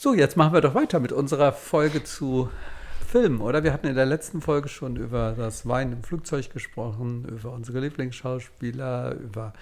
So, 0.00 0.14
jetzt 0.14 0.36
machen 0.36 0.52
wir 0.52 0.60
doch 0.60 0.76
weiter 0.76 1.00
mit 1.00 1.10
unserer 1.10 1.52
Folge 1.52 2.04
zu 2.04 2.48
Filmen, 3.10 3.40
oder? 3.40 3.64
Wir 3.64 3.72
hatten 3.72 3.88
in 3.88 3.96
der 3.96 4.06
letzten 4.06 4.40
Folge 4.40 4.68
schon 4.68 4.94
über 4.94 5.34
das 5.36 5.66
Wein 5.66 5.90
im 5.90 6.04
Flugzeug 6.04 6.52
gesprochen, 6.52 7.24
über 7.24 7.50
unsere 7.50 7.80
Lieblingsschauspieler, 7.80 9.16
über 9.16 9.54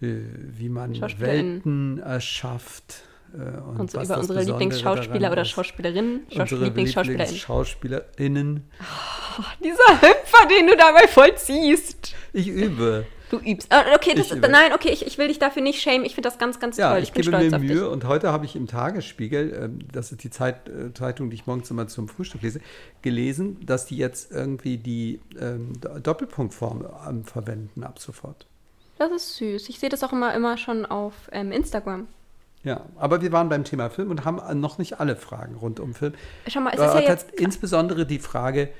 äh, 0.00 0.20
wie 0.56 0.70
man 0.70 0.98
Welten 1.18 1.98
erschafft. 1.98 3.02
Äh, 3.34 3.58
und, 3.58 3.80
und 3.80 3.90
so 3.90 4.00
über 4.00 4.16
unsere 4.16 4.44
Lieblingsschauspieler 4.44 5.30
oder 5.30 5.44
Schauspielerinnen. 5.44 6.26
Unsere 6.34 6.64
Lieblingsschauspielerinnen. 6.64 7.26
Lieblingsschauspielerinnen. 7.26 8.70
Oh, 8.80 9.42
dieser 9.62 10.00
Hüpfer, 10.00 10.48
den 10.48 10.68
du 10.68 10.76
dabei 10.78 11.06
vollziehst. 11.06 12.14
Ich 12.32 12.48
übe. 12.48 13.04
Du 13.30 13.38
übst. 13.38 13.72
Ah, 13.72 13.84
okay, 13.94 14.14
das, 14.14 14.32
nein, 14.34 14.72
okay, 14.72 14.90
ich, 14.90 15.04
ich 15.04 15.18
will 15.18 15.28
dich 15.28 15.38
dafür 15.38 15.62
nicht 15.62 15.80
schämen. 15.80 16.04
Ich 16.06 16.14
finde 16.14 16.28
das 16.28 16.38
ganz, 16.38 16.60
ganz 16.60 16.76
ja, 16.76 16.90
toll. 16.90 17.02
Ich, 17.02 17.08
ich 17.08 17.14
bin 17.14 17.24
stolz 17.24 17.50
mir 17.50 17.58
Mühe 17.58 17.74
dich. 17.74 17.82
und 17.82 18.04
heute 18.04 18.30
habe 18.32 18.44
ich 18.44 18.54
im 18.54 18.66
Tagesspiegel, 18.66 19.52
ähm, 19.62 19.78
das 19.92 20.12
ist 20.12 20.22
die 20.22 20.30
Zeit, 20.30 20.68
äh, 20.68 20.92
Zeitung, 20.94 21.30
die 21.30 21.34
ich 21.34 21.46
morgens 21.46 21.70
immer 21.70 21.88
zum 21.88 22.08
Frühstück 22.08 22.42
lese, 22.42 22.60
gelesen, 23.02 23.64
dass 23.66 23.86
die 23.86 23.96
jetzt 23.96 24.30
irgendwie 24.30 24.76
die 24.76 25.20
ähm, 25.40 25.72
Doppelpunktform 26.02 26.86
ähm, 27.08 27.24
verwenden 27.24 27.82
ab 27.82 27.98
sofort. 27.98 28.46
Das 28.98 29.10
ist 29.10 29.36
süß. 29.36 29.68
Ich 29.68 29.80
sehe 29.80 29.88
das 29.88 30.04
auch 30.04 30.12
immer, 30.12 30.32
immer 30.34 30.56
schon 30.56 30.86
auf 30.86 31.14
ähm, 31.32 31.52
Instagram. 31.52 32.06
Ja, 32.62 32.84
aber 32.96 33.22
wir 33.22 33.30
waren 33.32 33.48
beim 33.48 33.64
Thema 33.64 33.90
Film 33.90 34.10
und 34.10 34.24
haben 34.24 34.40
noch 34.60 34.78
nicht 34.78 34.98
alle 34.98 35.16
Fragen 35.16 35.54
rund 35.56 35.78
um 35.78 35.94
Film. 35.94 36.14
Schau 36.48 36.60
mal, 36.60 36.72
es 36.74 36.80
ist 36.80 36.94
ja 36.94 37.00
jetzt 37.00 37.30
insbesondere 37.32 38.06
die 38.06 38.18
Frage, 38.18 38.70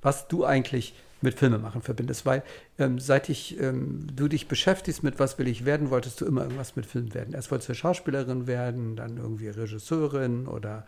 was 0.00 0.28
du 0.28 0.44
eigentlich 0.44 0.94
mit 1.22 1.38
Filmemachen 1.38 1.82
verbindest, 1.82 2.26
weil 2.26 2.42
ähm, 2.78 2.98
seit 2.98 3.28
ich 3.28 3.58
ähm, 3.60 4.06
du 4.14 4.28
dich 4.28 4.48
beschäftigst 4.48 5.02
mit 5.02 5.18
was 5.18 5.38
will 5.38 5.48
ich 5.48 5.64
werden, 5.64 5.90
wolltest 5.90 6.20
du 6.20 6.26
immer 6.26 6.42
irgendwas 6.42 6.76
mit 6.76 6.86
Film 6.86 7.14
werden. 7.14 7.34
Erst 7.34 7.50
wolltest 7.50 7.68
du 7.70 7.74
Schauspielerin 7.74 8.46
werden, 8.46 8.96
dann 8.96 9.16
irgendwie 9.16 9.48
Regisseurin 9.48 10.46
oder 10.46 10.84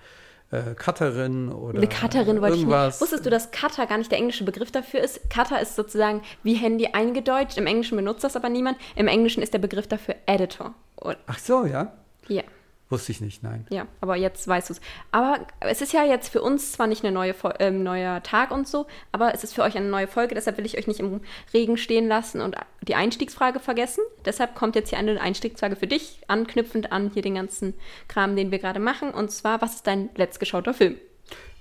äh, 0.51 0.75
Cutterin 0.75 1.51
oder 1.51 1.79
Eine 1.79 1.89
Cutterin 1.89 2.41
wollte 2.41 2.57
irgendwas. 2.57 2.97
ich 2.97 3.01
nicht. 3.01 3.01
Wusstest 3.01 3.27
du, 3.27 3.31
dass 3.31 3.51
Cutter 3.51 3.87
gar 3.87 3.99
nicht 3.99 4.11
der 4.11 4.19
englische 4.19 4.45
Begriff 4.45 4.71
dafür 4.71 5.01
ist? 5.01 5.29
Cutter 5.31 5.61
ist 5.61 5.77
sozusagen 5.77 6.23
wie 6.43 6.55
Handy 6.55 6.89
eingedeutscht. 6.93 7.59
Im 7.59 7.67
Englischen 7.67 7.97
benutzt 7.97 8.25
das 8.25 8.37
aber 8.37 8.49
niemand. 8.49 8.79
Im 8.97 9.09
Englischen 9.09 9.43
ist 9.43 9.53
der 9.53 9.59
Begriff 9.59 9.87
dafür 9.87 10.17
Editor. 10.27 10.75
Und 10.97 11.17
Ach 11.27 11.39
so, 11.39 11.65
ja? 11.65 11.93
Ja. 12.29 12.43
Wusste 12.91 13.13
ich 13.13 13.21
nicht, 13.21 13.43
nein. 13.43 13.67
Ja, 13.69 13.87
aber 14.01 14.17
jetzt 14.17 14.49
weißt 14.49 14.71
du 14.71 14.73
es. 14.73 14.81
Aber 15.13 15.47
es 15.61 15.83
ist 15.83 15.93
ja 15.93 16.05
jetzt 16.05 16.31
für 16.31 16.41
uns 16.41 16.73
zwar 16.73 16.87
nicht 16.87 17.05
ein 17.05 17.13
neue, 17.13 17.35
äh, 17.59 17.71
neuer 17.71 18.23
Tag 18.23 18.51
und 18.51 18.67
so, 18.67 18.87
aber 19.13 19.35
es 19.35 19.45
ist 19.45 19.55
für 19.55 19.63
euch 19.63 19.77
eine 19.77 19.89
neue 19.91 20.07
Folge, 20.07 20.35
deshalb 20.35 20.57
will 20.57 20.65
ich 20.65 20.79
euch 20.79 20.87
nicht 20.87 21.01
im 21.01 21.21
Regen 21.53 21.77
stehen 21.77 22.09
lassen 22.09 22.41
und 22.41 22.57
die 22.81 22.95
Einstiegsfrage 22.95 23.61
vergessen. 23.61 24.03
Deshalb 24.25 24.55
kommt 24.55 24.75
jetzt 24.75 24.89
hier 24.89 24.99
eine 24.99 25.21
Einstiegsfrage 25.21 25.77
für 25.77 25.87
dich, 25.87 26.23
anknüpfend 26.29 26.91
an 26.91 27.11
hier 27.13 27.21
den 27.21 27.35
ganzen 27.35 27.75
Kram, 28.09 28.37
den 28.37 28.51
wir 28.51 28.59
gerade 28.59 28.81
machen. 28.81 29.11
Und 29.11 29.31
zwar, 29.31 29.61
was 29.61 29.75
ist 29.75 29.87
dein 29.87 30.09
letztgeschauter 30.15 30.73
Film? 30.73 30.97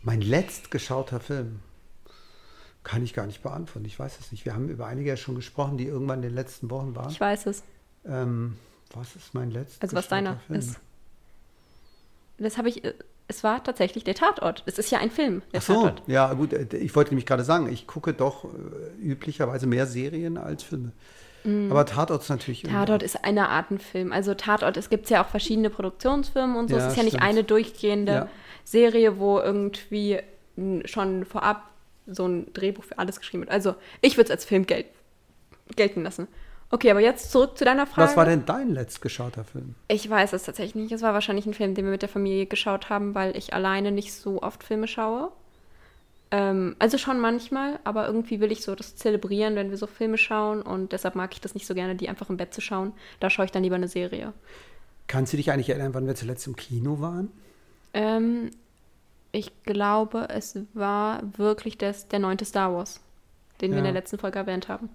Mein 0.04 0.22
letztgeschauter 0.22 1.20
Film? 1.20 1.60
Kann 2.84 3.04
ich 3.04 3.14
gar 3.14 3.26
nicht 3.26 3.44
beantworten. 3.44 3.86
Ich 3.86 4.00
weiß 4.00 4.18
es 4.22 4.32
nicht. 4.32 4.46
Wir 4.46 4.54
haben 4.54 4.70
über 4.70 4.86
einige 4.86 5.10
ja 5.10 5.18
schon 5.18 5.36
gesprochen, 5.36 5.78
die 5.78 5.88
irgendwann 5.88 6.20
in 6.20 6.30
den 6.30 6.36
letzten 6.36 6.70
Wochen 6.70 6.96
waren. 6.96 7.10
Ich 7.10 7.20
weiß 7.20 7.48
es. 7.48 7.64
Ähm, 8.06 8.58
was 8.94 9.18
ist 9.18 9.34
mein 9.34 9.52
letzter 9.52 9.84
Also 9.84 9.98
was 9.98 10.08
deiner 10.08 10.40
Film? 10.48 10.60
ist 10.60 10.80
das 12.38 12.58
habe 12.58 12.70
ich, 12.70 12.84
äh, 12.84 12.94
es 13.28 13.44
war 13.44 13.64
tatsächlich 13.64 14.04
der 14.04 14.16
Tatort. 14.16 14.64
Es 14.66 14.78
ist 14.78 14.92
ja 14.92 15.00
ein 15.00 15.12
Film, 15.12 15.42
der 15.54 15.60
Ach 15.60 15.66
so, 15.66 15.74
Tatort. 15.74 16.04
Ja, 16.08 16.34
gut, 16.34 16.54
äh, 16.54 16.78
ich 16.78 16.96
wollte 16.96 17.12
nämlich 17.12 17.26
gerade 17.26 17.44
sagen, 17.44 17.72
ich 17.72 17.88
gucke 17.88 18.14
doch 18.14 18.46
äh, 18.46 18.48
üblicherweise 19.02 19.68
mehr 19.68 19.86
Serien 19.86 20.38
als 20.38 20.64
Filme. 20.64 20.92
Mm. 21.44 21.72
Aber 21.72 21.86
Tatort 21.86 22.22
ist 22.22 22.30
natürlich. 22.30 22.64
Tatort 22.64 23.04
ist 23.04 23.24
eine 23.24 23.50
Art 23.50 23.72
ein 23.72 23.80
Film. 23.80 24.12
Also 24.12 24.34
Tatort, 24.34 24.78
es 24.78 24.90
gibt 24.90 25.10
ja 25.10 25.24
auch 25.24 25.30
verschiedene 25.30 25.70
Produktionsfirmen 25.70 26.56
und 26.56 26.70
so. 26.70 26.78
Ja, 26.78 26.86
es 26.86 26.94
ist 26.94 26.98
ja 26.98 27.04
nicht 27.04 27.22
eine 27.22 27.44
durchgehende 27.44 28.12
ja. 28.12 28.30
Serie, 28.64 29.20
wo 29.20 29.40
irgendwie 29.40 30.20
schon 30.86 31.26
vorab 31.26 31.70
so 32.08 32.26
ein 32.26 32.52
Drehbuch 32.54 32.84
für 32.84 32.98
alles 32.98 33.20
geschrieben 33.20 33.44
wird. 33.44 33.52
Also 33.52 33.76
ich 34.02 34.18
würde 34.18 34.26
es 34.26 34.32
als 34.32 34.46
Film 34.46 34.66
gel 34.66 34.86
gelten 35.76 36.04
lassen. 36.04 36.28
Okay, 36.70 36.92
aber 36.92 37.00
jetzt 37.00 37.32
zurück 37.32 37.58
zu 37.58 37.64
deiner 37.64 37.88
Frage. 37.88 38.10
Was 38.10 38.18
war 38.18 38.26
denn 38.26 38.46
dein 38.46 38.70
letztgeschauter 38.70 39.46
Film? 39.46 39.76
Ich 39.88 40.10
weiß 40.10 40.34
es 40.34 40.44
tatsächlich 40.44 40.76
nicht. 40.76 40.92
Es 40.92 41.02
war 41.02 41.14
wahrscheinlich 41.14 41.46
ein 41.46 41.54
Film, 41.54 41.76
den 41.76 41.86
wir 41.86 41.92
mit 41.92 42.02
der 42.02 42.10
Familie 42.10 42.46
geschaut 42.46 42.90
haben, 42.90 43.16
weil 43.16 43.38
ich 43.38 43.54
alleine 43.54 43.92
nicht 43.92 44.14
so 44.14 44.42
oft 44.42 44.64
Filme 44.64 44.88
schaue. 44.88 45.32
Ähm, 46.30 46.76
also 46.78 46.98
schon 46.98 47.22
manchmal, 47.22 47.80
aber 47.86 48.06
irgendwie 48.06 48.42
will 48.42 48.52
ich 48.52 48.64
so 48.64 48.76
das 48.76 48.98
zelebrieren, 48.98 49.56
wenn 49.56 49.70
wir 49.70 49.78
so 49.78 49.88
Filme 49.88 50.18
schauen 50.18 50.62
und 50.62 50.92
deshalb 50.92 51.16
mag 51.16 51.32
ich 51.34 51.40
das 51.40 51.54
nicht 51.54 51.66
so 51.66 51.74
gerne, 51.74 51.96
die 51.96 52.10
einfach 52.10 52.30
im 52.30 52.36
Bett 52.36 52.54
zu 52.54 52.60
schauen. 52.60 52.92
Da 53.22 53.30
schaue 53.30 53.46
ich 53.46 53.52
dann 53.52 53.64
lieber 53.64 53.76
eine 53.76 53.88
Serie. 53.88 54.34
Kannst 55.08 55.32
du 55.32 55.38
dich 55.38 55.52
eigentlich 55.52 55.70
erinnern, 55.70 55.94
wann 55.94 56.06
wir 56.06 56.16
zuletzt 56.16 56.46
im 56.48 56.58
Kino 56.58 57.00
waren? 57.00 57.32
Ähm, 57.94 58.52
ich 59.32 59.52
glaube, 59.64 60.28
es 60.30 60.60
war 60.74 61.22
wirklich 61.38 61.78
das, 61.78 62.10
der 62.10 62.20
neunte 62.20 62.44
Star 62.44 62.74
Wars, 62.74 63.00
den 63.62 63.72
ja. 63.72 63.76
wir 63.76 63.80
in 63.80 63.86
der 63.86 63.94
letzten 63.94 64.18
Folge 64.18 64.40
erwähnt 64.40 64.68
haben. 64.68 64.90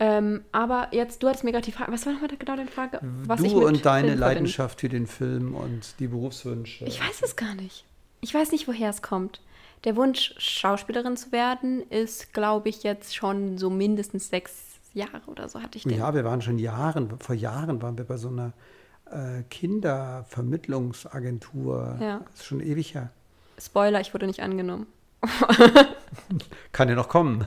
Ähm, 0.00 0.44
aber 0.52 0.88
jetzt, 0.92 1.22
du 1.22 1.28
hattest 1.28 1.44
mir 1.44 1.52
gerade 1.52 1.64
die 1.64 1.72
Frage, 1.72 1.92
was 1.92 2.06
war 2.06 2.12
nochmal 2.12 2.30
genau 2.38 2.56
deine 2.56 2.70
Frage? 2.70 3.00
Was 3.24 3.42
du 3.42 3.66
und 3.66 3.84
deine 3.84 4.08
Film 4.08 4.20
Leidenschaft 4.20 4.80
für 4.80 4.88
den 4.88 5.06
Film 5.06 5.54
und 5.54 5.98
die 5.98 6.06
Berufswünsche. 6.06 6.84
Ich 6.84 7.00
weiß 7.00 7.22
es 7.22 7.34
gar 7.34 7.54
nicht. 7.54 7.84
Ich 8.20 8.32
weiß 8.32 8.52
nicht, 8.52 8.68
woher 8.68 8.90
es 8.90 9.02
kommt. 9.02 9.40
Der 9.84 9.96
Wunsch, 9.96 10.34
Schauspielerin 10.38 11.16
zu 11.16 11.32
werden, 11.32 11.82
ist, 11.90 12.32
glaube 12.32 12.68
ich, 12.68 12.82
jetzt 12.82 13.16
schon 13.16 13.58
so 13.58 13.70
mindestens 13.70 14.28
sechs 14.28 14.52
Jahre 14.92 15.22
oder 15.26 15.48
so 15.48 15.62
hatte 15.62 15.78
ich 15.78 15.84
den. 15.84 15.98
Ja, 15.98 16.14
wir 16.14 16.24
waren 16.24 16.42
schon 16.42 16.58
Jahren, 16.58 17.18
vor 17.18 17.34
Jahren 17.34 17.80
waren 17.82 17.96
wir 17.96 18.04
bei 18.04 18.16
so 18.16 18.28
einer 18.28 18.52
äh, 19.10 19.42
Kindervermittlungsagentur. 19.50 21.98
Ja. 22.00 22.20
Das 22.30 22.40
ist 22.40 22.46
schon 22.46 22.60
ewig 22.60 22.94
her. 22.94 23.10
Spoiler, 23.60 24.00
ich 24.00 24.14
wurde 24.14 24.26
nicht 24.26 24.40
angenommen. 24.40 24.86
Kann 26.72 26.88
ja 26.88 26.94
noch 26.94 27.08
kommen. 27.08 27.46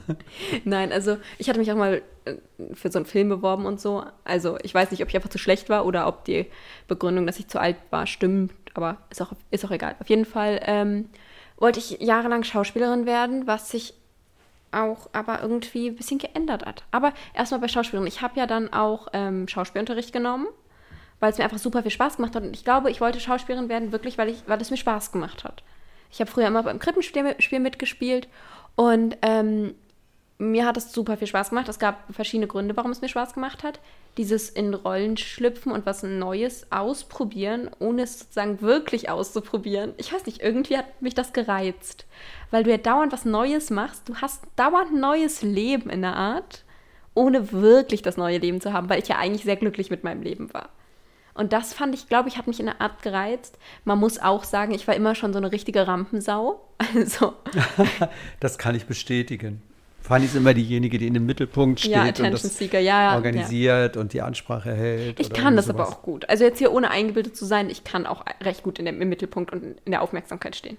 Nein, 0.66 0.92
also 0.92 1.18
ich 1.38 1.48
hatte 1.48 1.60
mich 1.60 1.72
auch 1.72 1.78
mal 1.78 2.02
äh, 2.26 2.36
für 2.74 2.92
so 2.92 3.00
einen 3.00 3.06
Film 3.06 3.30
beworben 3.30 3.66
und 3.66 3.80
so. 3.80 4.04
Also 4.24 4.58
ich 4.64 4.74
weiß 4.74 4.92
nicht, 4.92 5.02
ob 5.02 5.10
ich 5.10 5.16
einfach 5.16 5.30
zu 5.30 5.38
schlecht 5.38 5.70
war 5.70 5.86
oder 5.86 6.08
ob 6.08 6.26
die 6.26 6.48
Begründung, 6.88 7.26
dass 7.26 7.40
ich 7.40 7.48
zu 7.48 7.60
alt 7.60 7.78
war, 7.90 8.08
stimmt. 8.08 8.54
Aber 8.74 8.98
ist 9.10 9.22
auch, 9.22 9.34
ist 9.52 9.66
auch 9.66 9.72
egal. 9.72 9.96
Auf 10.00 10.10
jeden 10.10 10.26
Fall 10.26 10.60
ähm, 10.66 11.10
wollte 11.58 11.80
ich 11.80 12.00
jahrelang 12.02 12.44
Schauspielerin 12.44 13.06
werden, 13.06 13.48
was 13.48 13.70
sich 13.70 13.94
auch 14.72 15.10
aber 15.14 15.42
irgendwie 15.42 15.88
ein 15.90 15.96
bisschen 15.96 16.18
geändert 16.18 16.66
hat. 16.66 16.84
Aber 16.92 17.14
erstmal 17.34 17.60
bei 17.60 17.68
Schauspielerin. 17.68 18.08
Ich 18.08 18.22
habe 18.22 18.40
ja 18.40 18.48
dann 18.48 18.72
auch 18.72 19.08
ähm, 19.14 19.48
Schauspielunterricht 19.48 20.14
genommen, 20.14 20.48
weil 21.20 21.32
es 21.32 21.38
mir 21.38 21.44
einfach 21.44 21.58
super 21.58 21.82
viel 21.82 21.92
Spaß 21.92 22.18
gemacht 22.18 22.36
hat. 22.36 22.44
Und 22.44 22.56
ich 22.56 22.64
glaube, 22.64 22.90
ich 22.90 23.02
wollte 23.02 23.20
Schauspielerin 23.20 23.70
werden, 23.70 23.92
wirklich, 23.92 24.18
weil, 24.18 24.30
ich, 24.30 24.44
weil 24.48 24.62
es 24.62 24.72
mir 24.72 24.78
Spaß 24.78 25.12
gemacht 25.12 25.44
hat. 25.44 25.64
Ich 26.12 26.20
habe 26.20 26.30
früher 26.30 26.48
immer 26.48 26.64
beim 26.64 26.80
Krippenspiel 26.80 27.60
mitgespielt 27.60 28.28
und 28.76 29.18
ähm, 29.22 29.76
mir 30.42 30.66
hat 30.66 30.76
es 30.76 30.92
super 30.92 31.18
viel 31.18 31.28
Spaß 31.28 31.50
gemacht. 31.50 31.70
Es 31.70 31.78
gab 31.78 32.04
verschiedene 32.12 32.48
Gründe, 32.48 32.76
warum 32.76 32.92
es 32.92 33.02
mir 33.02 33.10
Spaß 33.10 33.36
gemacht 33.36 33.64
hat. 33.64 33.80
Dieses 34.18 34.50
in 34.50 34.74
Rollen 34.74 35.16
schlüpfen 35.16 35.72
und 35.72 35.86
was 35.86 36.02
Neues 36.02 36.66
ausprobieren, 36.72 37.70
ohne 37.78 38.02
es 38.02 38.20
sozusagen 38.20 38.60
wirklich 38.60 39.08
auszuprobieren. 39.10 39.94
Ich 39.98 40.12
weiß 40.12 40.26
nicht, 40.26 40.42
irgendwie 40.42 40.78
hat 40.78 41.02
mich 41.02 41.14
das 41.14 41.32
gereizt. 41.32 42.08
Weil 42.50 42.64
du 42.64 42.72
ja 42.72 42.78
dauernd 42.78 43.14
was 43.14 43.24
Neues 43.24 43.70
machst. 43.70 44.10
Du 44.10 44.16
hast 44.16 44.44
dauernd 44.56 45.00
neues 45.00 45.44
Leben 45.44 45.92
in 45.92 46.02
der 46.02 46.16
Art, 46.16 46.64
ohne 47.14 47.52
wirklich 47.52 48.02
das 48.02 48.18
neue 48.18 48.40
Leben 48.40 48.62
zu 48.62 48.74
haben, 48.74 48.90
weil 48.90 49.00
ich 49.00 49.08
ja 49.08 49.18
eigentlich 49.18 49.44
sehr 49.44 49.58
glücklich 49.58 49.92
mit 49.92 50.04
meinem 50.04 50.24
Leben 50.24 50.52
war. 50.56 50.70
Und 51.34 51.54
das 51.54 51.74
fand 51.74 51.96
ich, 51.96 52.08
glaube 52.08 52.30
ich, 52.30 52.38
hat 52.38 52.48
mich 52.48 52.60
in 52.60 52.68
einer 52.68 52.82
Art 52.82 53.02
gereizt. 53.02 53.58
Man 53.86 54.00
muss 54.00 54.20
auch 54.20 54.44
sagen, 54.44 54.74
ich 54.74 54.88
war 54.88 54.96
immer 54.96 55.16
schon 55.16 55.34
so 55.34 55.40
eine 55.40 55.52
richtige 55.52 55.88
Rampensau. 55.88 56.62
Also. 56.96 57.36
das 58.40 58.58
kann 58.58 58.74
ich 58.74 58.88
bestätigen. 58.88 59.62
Fanny 60.02 60.26
ist 60.26 60.36
immer 60.36 60.54
diejenige, 60.56 60.98
die 60.98 61.06
in 61.06 61.14
dem 61.14 61.28
Mittelpunkt 61.28 61.80
steht 61.80 61.92
ja, 61.92 62.26
und 62.26 62.32
das 62.32 62.42
Seeker, 62.58 62.80
ja, 62.80 63.14
organisiert 63.14 63.96
ja. 63.96 64.02
und 64.02 64.14
die 64.14 64.22
Ansprache 64.22 64.74
hält. 64.74 65.20
Ich 65.20 65.30
kann 65.30 65.56
das 65.56 65.70
aber 65.70 65.88
auch 65.88 66.02
gut. 66.02 66.28
Also 66.28 66.44
jetzt 66.44 66.58
hier 66.58 66.72
ohne 66.74 66.90
eingebildet 66.90 67.38
zu 67.38 67.46
sein, 67.46 67.70
ich 67.70 67.84
kann 67.84 68.08
auch 68.08 68.26
recht 68.42 68.64
gut 68.64 68.80
in 68.80 68.86
dem, 68.86 69.00
im 69.00 69.10
Mittelpunkt 69.10 69.54
und 69.54 69.80
in 69.86 69.92
der 69.92 70.02
Aufmerksamkeit 70.02 70.56
stehen. 70.56 70.78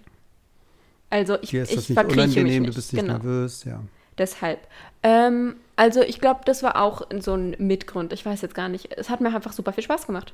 Also 1.08 1.38
ich, 1.40 1.50
Hier 1.50 1.62
ist 1.62 1.76
das 1.76 1.88
ich 1.88 1.96
nicht 1.96 2.04
unangenehm, 2.04 2.62
nicht. 2.62 2.72
du 2.72 2.74
bist 2.74 2.92
nicht 2.92 3.02
genau. 3.02 3.18
nervös, 3.18 3.64
ja. 3.64 3.80
Deshalb. 4.18 4.58
Ähm, 5.02 5.56
also 5.76 6.02
ich 6.02 6.20
glaube, 6.20 6.40
das 6.44 6.62
war 6.62 6.82
auch 6.82 7.02
so 7.20 7.34
ein 7.34 7.54
Mitgrund. 7.58 8.12
Ich 8.12 8.26
weiß 8.26 8.42
jetzt 8.42 8.54
gar 8.54 8.68
nicht. 8.68 8.92
Es 8.96 9.08
hat 9.08 9.20
mir 9.20 9.34
einfach 9.34 9.52
super 9.52 9.72
viel 9.72 9.84
Spaß 9.84 10.06
gemacht. 10.06 10.32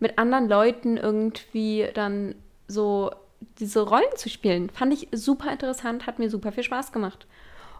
Mit 0.00 0.18
anderen 0.18 0.48
Leuten 0.48 0.96
irgendwie 0.96 1.88
dann 1.94 2.34
so 2.68 3.10
diese 3.58 3.80
Rollen 3.80 4.16
zu 4.16 4.28
spielen, 4.28 4.70
fand 4.70 4.92
ich 4.92 5.08
super 5.12 5.52
interessant, 5.52 6.06
hat 6.06 6.18
mir 6.18 6.30
super 6.30 6.52
viel 6.52 6.62
Spaß 6.62 6.92
gemacht. 6.92 7.26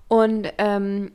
Und 0.08 0.52
ähm, 0.58 1.12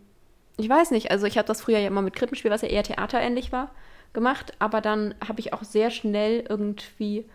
ich 0.57 0.67
weiß 0.67 0.91
nicht, 0.91 1.11
also 1.11 1.25
ich 1.25 1.37
habe 1.37 1.47
das 1.47 1.61
früher 1.61 1.79
ja 1.79 1.87
immer 1.87 2.01
mit 2.01 2.15
Krippenspiel, 2.15 2.51
was 2.51 2.61
ja 2.61 2.67
eher 2.67 2.83
theaterähnlich 2.83 3.51
war, 3.51 3.71
gemacht, 4.13 4.53
aber 4.59 4.81
dann 4.81 5.13
habe 5.25 5.39
ich 5.39 5.53
auch 5.53 5.63
sehr 5.63 5.91
schnell 5.91 6.43
irgendwie 6.49 7.25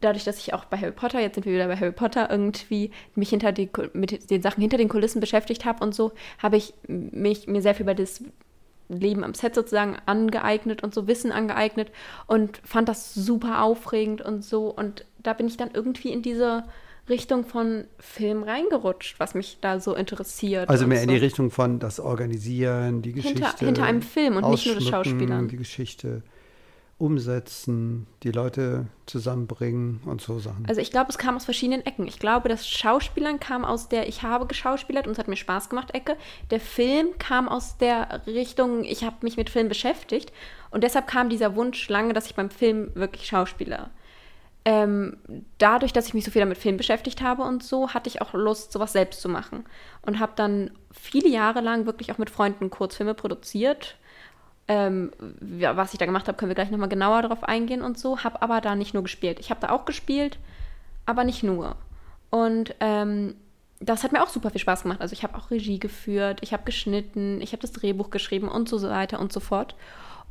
dadurch, 0.00 0.24
dass 0.24 0.38
ich 0.38 0.52
auch 0.52 0.64
bei 0.66 0.76
Harry 0.76 0.92
Potter, 0.92 1.20
jetzt 1.20 1.34
sind 1.34 1.46
wir 1.46 1.54
wieder 1.54 1.68
bei 1.68 1.76
Harry 1.76 1.92
Potter, 1.92 2.30
irgendwie 2.30 2.90
mich 3.14 3.30
hinter 3.30 3.52
die, 3.52 3.70
mit 3.92 4.30
den 4.30 4.42
Sachen 4.42 4.60
hinter 4.60 4.76
den 4.76 4.88
Kulissen 4.88 5.20
beschäftigt 5.20 5.64
habe 5.64 5.82
und 5.84 5.94
so, 5.94 6.12
habe 6.38 6.56
ich 6.56 6.74
mich 6.86 7.46
mir 7.46 7.62
sehr 7.62 7.74
viel 7.74 7.84
über 7.84 7.94
das 7.94 8.22
Leben 8.88 9.24
am 9.24 9.34
Set 9.34 9.54
sozusagen 9.54 9.96
angeeignet 10.06 10.82
und 10.82 10.94
so 10.94 11.06
Wissen 11.06 11.32
angeeignet 11.32 11.90
und 12.26 12.60
fand 12.64 12.88
das 12.88 13.14
super 13.14 13.62
aufregend 13.62 14.20
und 14.20 14.44
so. 14.44 14.68
Und 14.68 15.04
da 15.22 15.32
bin 15.32 15.46
ich 15.46 15.56
dann 15.56 15.70
irgendwie 15.72 16.10
in 16.10 16.22
diese 16.22 16.64
Richtung 17.08 17.44
von 17.44 17.84
Film 17.98 18.42
reingerutscht, 18.42 19.20
was 19.20 19.34
mich 19.34 19.58
da 19.60 19.78
so 19.78 19.94
interessiert. 19.94 20.68
Also 20.68 20.86
mehr 20.86 20.98
so. 20.98 21.04
in 21.04 21.10
die 21.10 21.16
Richtung 21.16 21.50
von 21.50 21.78
das 21.78 22.00
Organisieren, 22.00 23.02
die 23.02 23.12
Geschichte. 23.12 23.42
Hinter, 23.42 23.66
hinter 23.66 23.84
einem 23.84 24.02
Film 24.02 24.36
und 24.36 24.48
nicht 24.50 24.66
nur 24.66 24.76
das 24.76 24.88
Schauspielern. 24.88 25.48
Die 25.48 25.56
Geschichte 25.56 26.22
umsetzen, 26.96 28.06
die 28.22 28.30
Leute 28.30 28.86
zusammenbringen 29.06 30.00
und 30.06 30.20
so 30.20 30.38
Sachen. 30.38 30.64
Also 30.68 30.80
ich 30.80 30.90
glaube, 30.90 31.10
es 31.10 31.18
kam 31.18 31.36
aus 31.36 31.44
verschiedenen 31.44 31.84
Ecken. 31.84 32.06
Ich 32.06 32.18
glaube, 32.18 32.48
das 32.48 32.68
Schauspielern 32.68 33.40
kam 33.40 33.64
aus 33.64 33.88
der 33.88 34.08
Ich 34.08 34.22
habe 34.22 34.46
geschauspielert 34.46 35.06
und 35.06 35.12
es 35.12 35.18
hat 35.18 35.28
mir 35.28 35.36
Spaß 35.36 35.68
gemacht 35.68 35.92
Ecke. 35.92 36.16
Der 36.50 36.60
Film 36.60 37.08
kam 37.18 37.48
aus 37.48 37.78
der 37.78 38.22
Richtung, 38.26 38.84
ich 38.84 39.02
habe 39.04 39.16
mich 39.22 39.36
mit 39.36 39.50
Film 39.50 39.68
beschäftigt 39.68 40.32
und 40.70 40.84
deshalb 40.84 41.08
kam 41.08 41.28
dieser 41.28 41.56
Wunsch 41.56 41.88
lange, 41.88 42.12
dass 42.12 42.26
ich 42.26 42.36
beim 42.36 42.50
Film 42.50 42.90
wirklich 42.94 43.26
Schauspieler. 43.26 43.90
Ähm, 44.66 45.18
dadurch, 45.58 45.92
dass 45.92 46.06
ich 46.06 46.14
mich 46.14 46.24
so 46.24 46.30
viel 46.30 46.40
damit 46.40 46.56
Film 46.56 46.76
beschäftigt 46.78 47.20
habe 47.20 47.42
und 47.42 47.62
so, 47.62 47.90
hatte 47.90 48.08
ich 48.08 48.22
auch 48.22 48.32
Lust, 48.32 48.72
sowas 48.72 48.92
selbst 48.92 49.20
zu 49.20 49.28
machen. 49.28 49.64
Und 50.00 50.20
habe 50.20 50.32
dann 50.36 50.70
viele 50.90 51.28
Jahre 51.28 51.60
lang 51.60 51.84
wirklich 51.84 52.12
auch 52.12 52.18
mit 52.18 52.30
Freunden 52.30 52.70
Kurzfilme 52.70 53.14
produziert 53.14 53.98
ähm, 54.66 55.12
was 55.18 55.92
ich 55.92 55.98
da 55.98 56.06
gemacht 56.06 56.28
habe, 56.28 56.38
können 56.38 56.50
wir 56.50 56.54
gleich 56.54 56.70
nochmal 56.70 56.88
genauer 56.88 57.22
darauf 57.22 57.44
eingehen 57.44 57.82
und 57.82 57.98
so. 57.98 58.24
Habe 58.24 58.40
aber 58.42 58.60
da 58.60 58.74
nicht 58.74 58.94
nur 58.94 59.02
gespielt. 59.02 59.38
Ich 59.40 59.50
habe 59.50 59.60
da 59.60 59.70
auch 59.70 59.84
gespielt, 59.84 60.38
aber 61.06 61.24
nicht 61.24 61.42
nur. 61.42 61.76
Und 62.30 62.74
ähm, 62.80 63.34
das 63.80 64.02
hat 64.02 64.12
mir 64.12 64.22
auch 64.22 64.28
super 64.28 64.50
viel 64.50 64.60
Spaß 64.60 64.82
gemacht. 64.82 65.00
Also 65.00 65.12
ich 65.12 65.22
habe 65.22 65.36
auch 65.36 65.50
Regie 65.50 65.78
geführt, 65.78 66.38
ich 66.42 66.52
habe 66.52 66.64
geschnitten, 66.64 67.40
ich 67.40 67.52
habe 67.52 67.60
das 67.60 67.72
Drehbuch 67.72 68.10
geschrieben 68.10 68.48
und 68.48 68.68
so 68.68 68.82
weiter 68.82 69.20
und 69.20 69.32
so 69.32 69.40
fort. 69.40 69.74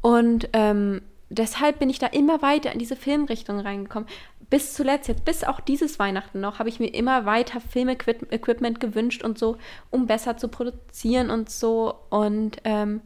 Und 0.02 0.50
ähm, 0.54 1.02
deshalb 1.30 1.80
bin 1.80 1.90
ich 1.90 2.00
da 2.00 2.08
immer 2.08 2.42
weiter 2.42 2.72
in 2.72 2.80
diese 2.80 2.96
Filmrichtung 2.96 3.60
reingekommen. 3.60 4.10
Bis 4.50 4.74
zuletzt, 4.74 5.08
jetzt 5.08 5.26
bis 5.26 5.44
auch 5.44 5.60
dieses 5.60 6.00
Weihnachten 6.00 6.40
noch, 6.40 6.60
habe 6.60 6.70
ich 6.70 6.80
mir 6.80 6.94
immer 6.94 7.26
weiter 7.26 7.60
Filmequipment 7.60 8.80
gewünscht 8.80 9.24
und 9.24 9.38
so, 9.38 9.58
um 9.90 10.08
besser 10.08 10.38
zu 10.38 10.48
produzieren 10.48 11.30
und 11.30 11.50
so. 11.50 11.96
Und 12.10 12.58
ähm, 12.64 13.02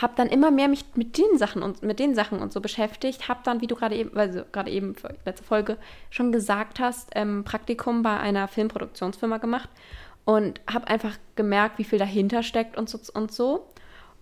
habe 0.00 0.14
dann 0.16 0.28
immer 0.28 0.50
mehr 0.50 0.68
mich 0.68 0.84
mit 0.94 1.18
den 1.18 1.38
Sachen 1.38 1.62
und 1.62 1.82
mit 1.82 1.98
den 1.98 2.14
Sachen 2.14 2.40
und 2.40 2.52
so 2.52 2.60
beschäftigt, 2.60 3.28
habe 3.28 3.40
dann, 3.44 3.60
wie 3.60 3.66
du 3.66 3.74
gerade 3.74 3.96
eben, 3.96 4.16
also 4.16 4.42
gerade 4.52 4.70
eben 4.70 4.94
für 4.94 5.14
letzte 5.24 5.44
Folge 5.44 5.76
schon 6.10 6.32
gesagt 6.32 6.78
hast, 6.78 7.10
ähm, 7.14 7.44
Praktikum 7.44 8.02
bei 8.02 8.18
einer 8.18 8.48
Filmproduktionsfirma 8.48 9.38
gemacht 9.38 9.68
und 10.24 10.60
habe 10.72 10.86
einfach 10.86 11.16
gemerkt, 11.36 11.78
wie 11.78 11.84
viel 11.84 11.98
dahinter 11.98 12.42
steckt 12.42 12.76
und 12.76 12.88
so 12.88 12.98
und 13.12 13.32
so. 13.32 13.66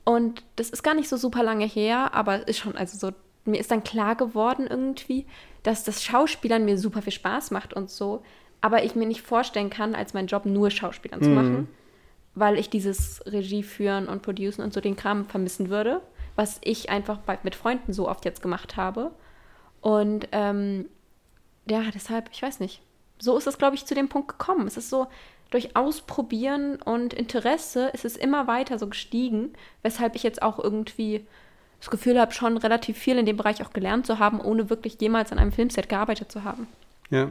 Und 0.04 0.44
das 0.56 0.70
ist 0.70 0.82
gar 0.82 0.94
nicht 0.94 1.08
so 1.08 1.16
super 1.16 1.42
lange 1.42 1.66
her, 1.66 2.14
aber 2.14 2.40
es 2.40 2.44
ist 2.44 2.58
schon, 2.58 2.76
also 2.76 2.96
so, 2.96 3.14
mir 3.44 3.60
ist 3.60 3.70
dann 3.70 3.84
klar 3.84 4.14
geworden 4.14 4.66
irgendwie, 4.68 5.26
dass 5.62 5.84
das 5.84 6.02
Schauspielern 6.02 6.64
mir 6.64 6.78
super 6.78 7.02
viel 7.02 7.12
Spaß 7.12 7.50
macht 7.50 7.74
und 7.74 7.90
so, 7.90 8.22
aber 8.60 8.84
ich 8.84 8.94
mir 8.94 9.06
nicht 9.06 9.22
vorstellen 9.22 9.68
kann, 9.68 9.94
als 9.94 10.14
meinen 10.14 10.28
Job 10.28 10.46
nur 10.46 10.70
Schauspielern 10.70 11.20
mhm. 11.20 11.24
zu 11.24 11.30
machen 11.30 11.68
weil 12.36 12.58
ich 12.58 12.70
dieses 12.70 13.20
Regie 13.26 13.64
führen 13.64 14.06
und 14.06 14.22
producen 14.22 14.62
und 14.62 14.72
so 14.72 14.80
den 14.80 14.94
Kram 14.94 15.26
vermissen 15.26 15.70
würde, 15.70 16.00
was 16.36 16.60
ich 16.62 16.90
einfach 16.90 17.18
bei, 17.18 17.38
mit 17.42 17.56
Freunden 17.56 17.92
so 17.92 18.08
oft 18.08 18.24
jetzt 18.24 18.42
gemacht 18.42 18.76
habe. 18.76 19.10
Und 19.80 20.28
ähm, 20.30 20.88
ja, 21.68 21.82
deshalb, 21.92 22.28
ich 22.32 22.42
weiß 22.42 22.60
nicht. 22.60 22.82
So 23.18 23.36
ist 23.36 23.46
es, 23.46 23.58
glaube 23.58 23.74
ich, 23.74 23.86
zu 23.86 23.94
dem 23.94 24.08
Punkt 24.08 24.28
gekommen. 24.28 24.66
Es 24.66 24.76
ist 24.76 24.90
so, 24.90 25.08
durch 25.50 25.76
Ausprobieren 25.76 26.76
und 26.82 27.14
Interesse 27.14 27.88
ist 27.88 28.04
es 28.04 28.16
immer 28.16 28.46
weiter 28.46 28.78
so 28.78 28.88
gestiegen, 28.88 29.54
weshalb 29.82 30.14
ich 30.16 30.22
jetzt 30.22 30.42
auch 30.42 30.58
irgendwie 30.58 31.24
das 31.78 31.90
Gefühl 31.90 32.20
habe, 32.20 32.32
schon 32.32 32.56
relativ 32.56 32.98
viel 32.98 33.18
in 33.18 33.26
dem 33.26 33.36
Bereich 33.36 33.64
auch 33.64 33.72
gelernt 33.72 34.06
zu 34.06 34.18
haben, 34.18 34.40
ohne 34.40 34.70
wirklich 34.70 35.00
jemals 35.00 35.32
an 35.32 35.38
einem 35.38 35.52
Filmset 35.52 35.88
gearbeitet 35.88 36.32
zu 36.32 36.42
haben. 36.44 36.66
Ja. 37.10 37.30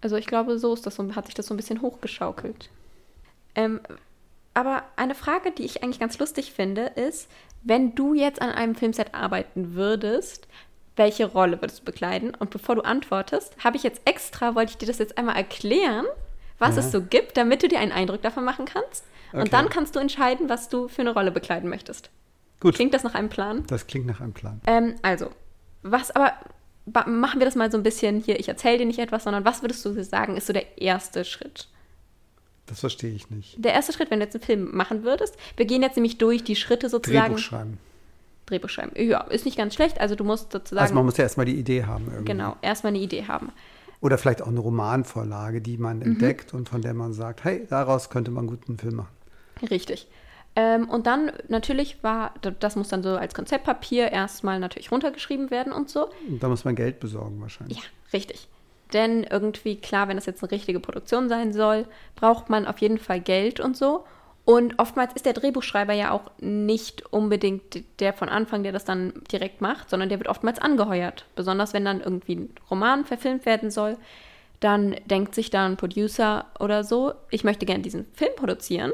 Also 0.00 0.16
ich 0.16 0.26
glaube, 0.26 0.58
so 0.58 0.74
ist 0.74 0.86
das 0.86 0.96
so, 0.96 1.14
hat 1.14 1.26
sich 1.26 1.34
das 1.34 1.46
so 1.46 1.54
ein 1.54 1.56
bisschen 1.56 1.82
hochgeschaukelt. 1.82 2.70
Ähm, 3.54 3.80
aber 4.56 4.84
eine 4.96 5.14
Frage, 5.14 5.50
die 5.50 5.64
ich 5.64 5.82
eigentlich 5.82 6.00
ganz 6.00 6.18
lustig 6.18 6.52
finde, 6.52 6.86
ist, 6.86 7.28
wenn 7.62 7.94
du 7.94 8.14
jetzt 8.14 8.40
an 8.40 8.50
einem 8.50 8.74
Filmset 8.74 9.14
arbeiten 9.14 9.74
würdest, 9.74 10.48
welche 10.96 11.26
Rolle 11.26 11.60
würdest 11.60 11.80
du 11.80 11.84
bekleiden? 11.84 12.34
Und 12.34 12.48
bevor 12.48 12.74
du 12.74 12.80
antwortest, 12.80 13.54
habe 13.62 13.76
ich 13.76 13.82
jetzt 13.82 14.00
extra, 14.06 14.54
wollte 14.54 14.70
ich 14.70 14.78
dir 14.78 14.86
das 14.86 14.98
jetzt 14.98 15.18
einmal 15.18 15.36
erklären, 15.36 16.06
was 16.58 16.76
ja. 16.76 16.80
es 16.80 16.90
so 16.90 17.02
gibt, 17.02 17.36
damit 17.36 17.62
du 17.62 17.68
dir 17.68 17.80
einen 17.80 17.92
Eindruck 17.92 18.22
davon 18.22 18.44
machen 18.44 18.64
kannst. 18.64 19.04
Okay. 19.28 19.42
Und 19.42 19.52
dann 19.52 19.68
kannst 19.68 19.94
du 19.94 20.00
entscheiden, 20.00 20.48
was 20.48 20.70
du 20.70 20.88
für 20.88 21.02
eine 21.02 21.12
Rolle 21.12 21.32
bekleiden 21.32 21.68
möchtest. 21.68 22.08
Gut. 22.60 22.76
Klingt 22.76 22.94
das 22.94 23.04
nach 23.04 23.14
einem 23.14 23.28
Plan? 23.28 23.64
Das 23.66 23.86
klingt 23.86 24.06
nach 24.06 24.22
einem 24.22 24.32
Plan. 24.32 24.62
Ähm, 24.66 24.94
also, 25.02 25.28
was 25.82 26.12
aber, 26.12 26.32
machen 26.86 27.40
wir 27.40 27.44
das 27.44 27.56
mal 27.56 27.70
so 27.70 27.76
ein 27.76 27.82
bisschen 27.82 28.20
hier, 28.20 28.40
ich 28.40 28.48
erzähle 28.48 28.78
dir 28.78 28.86
nicht 28.86 29.00
etwas, 29.00 29.24
sondern 29.24 29.44
was 29.44 29.60
würdest 29.60 29.84
du 29.84 30.02
sagen, 30.02 30.38
ist 30.38 30.46
so 30.46 30.54
der 30.54 30.80
erste 30.80 31.26
Schritt? 31.26 31.68
Das 32.66 32.80
verstehe 32.80 33.12
ich 33.12 33.30
nicht. 33.30 33.64
Der 33.64 33.72
erste 33.72 33.92
Schritt, 33.92 34.10
wenn 34.10 34.18
du 34.18 34.24
jetzt 34.24 34.34
einen 34.34 34.44
Film 34.44 34.76
machen 34.76 35.04
würdest, 35.04 35.36
wir 35.56 35.66
gehen 35.66 35.82
jetzt 35.82 35.96
nämlich 35.96 36.18
durch 36.18 36.42
die 36.44 36.56
Schritte 36.56 36.88
sozusagen. 36.88 37.34
Drehbuch 37.34 37.38
schreiben. 37.38 37.78
Drehbuch 38.46 38.68
schreiben. 38.68 38.92
Ja, 38.96 39.22
ist 39.22 39.44
nicht 39.44 39.56
ganz 39.56 39.74
schlecht. 39.74 40.00
Also 40.00 40.14
du 40.14 40.24
musst 40.24 40.52
sozusagen. 40.52 40.82
Also 40.82 40.94
man 40.94 41.04
muss 41.04 41.16
ja 41.16 41.24
erstmal 41.24 41.46
die 41.46 41.56
Idee 41.56 41.84
haben. 41.84 42.06
Irgendwie. 42.06 42.24
Genau, 42.24 42.56
erstmal 42.62 42.92
eine 42.92 42.98
Idee 42.98 43.24
haben. 43.26 43.52
Oder 44.00 44.18
vielleicht 44.18 44.42
auch 44.42 44.48
eine 44.48 44.60
Romanvorlage, 44.60 45.60
die 45.60 45.78
man 45.78 45.98
mhm. 45.98 46.02
entdeckt 46.02 46.54
und 46.54 46.68
von 46.68 46.82
der 46.82 46.94
man 46.94 47.12
sagt, 47.12 47.44
hey, 47.44 47.66
daraus 47.68 48.10
könnte 48.10 48.30
man 48.30 48.42
einen 48.42 48.56
guten 48.56 48.78
Film 48.78 48.96
machen. 48.96 49.14
Richtig. 49.70 50.08
Ähm, 50.54 50.88
und 50.88 51.06
dann 51.06 51.32
natürlich 51.48 52.02
war, 52.02 52.34
das 52.60 52.76
muss 52.76 52.88
dann 52.88 53.02
so 53.02 53.10
als 53.10 53.34
Konzeptpapier 53.34 54.10
erstmal 54.10 54.58
natürlich 54.58 54.90
runtergeschrieben 54.90 55.50
werden 55.50 55.72
und 55.72 55.90
so. 55.90 56.08
Und 56.28 56.42
da 56.42 56.48
muss 56.48 56.64
man 56.64 56.74
Geld 56.74 56.98
besorgen 56.98 57.40
wahrscheinlich. 57.40 57.78
Ja, 57.78 57.84
richtig. 58.12 58.48
Denn 58.92 59.24
irgendwie, 59.24 59.76
klar, 59.76 60.08
wenn 60.08 60.16
das 60.16 60.26
jetzt 60.26 60.42
eine 60.42 60.52
richtige 60.52 60.80
Produktion 60.80 61.28
sein 61.28 61.52
soll, 61.52 61.86
braucht 62.14 62.50
man 62.50 62.66
auf 62.66 62.78
jeden 62.78 62.98
Fall 62.98 63.20
Geld 63.20 63.60
und 63.60 63.76
so. 63.76 64.04
Und 64.44 64.78
oftmals 64.78 65.12
ist 65.14 65.26
der 65.26 65.32
Drehbuchschreiber 65.32 65.92
ja 65.92 66.12
auch 66.12 66.30
nicht 66.38 67.12
unbedingt 67.12 67.82
der 67.98 68.12
von 68.12 68.28
Anfang, 68.28 68.62
der 68.62 68.70
das 68.70 68.84
dann 68.84 69.12
direkt 69.32 69.60
macht, 69.60 69.90
sondern 69.90 70.08
der 70.08 70.18
wird 70.20 70.28
oftmals 70.28 70.60
angeheuert. 70.60 71.24
Besonders 71.34 71.74
wenn 71.74 71.84
dann 71.84 72.00
irgendwie 72.00 72.36
ein 72.36 72.54
Roman 72.70 73.04
verfilmt 73.04 73.44
werden 73.44 73.72
soll, 73.72 73.96
dann 74.60 74.94
denkt 75.06 75.34
sich 75.34 75.50
da 75.50 75.66
ein 75.66 75.76
Producer 75.76 76.46
oder 76.60 76.84
so, 76.84 77.12
ich 77.30 77.42
möchte 77.42 77.66
gerne 77.66 77.82
diesen 77.82 78.06
Film 78.14 78.30
produzieren. 78.36 78.92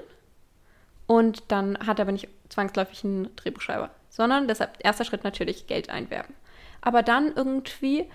Und 1.07 1.43
dann 1.49 1.79
hat 1.87 1.99
er 1.99 2.05
aber 2.05 2.13
nicht 2.13 2.29
zwangsläufig 2.49 3.05
einen 3.05 3.35
Drehbuchschreiber, 3.37 3.91
sondern 4.09 4.49
deshalb 4.49 4.79
erster 4.79 5.05
Schritt 5.05 5.23
natürlich 5.23 5.67
Geld 5.67 5.91
einwerben. 5.91 6.35
Aber 6.81 7.03
dann 7.03 7.31
irgendwie 7.37 8.07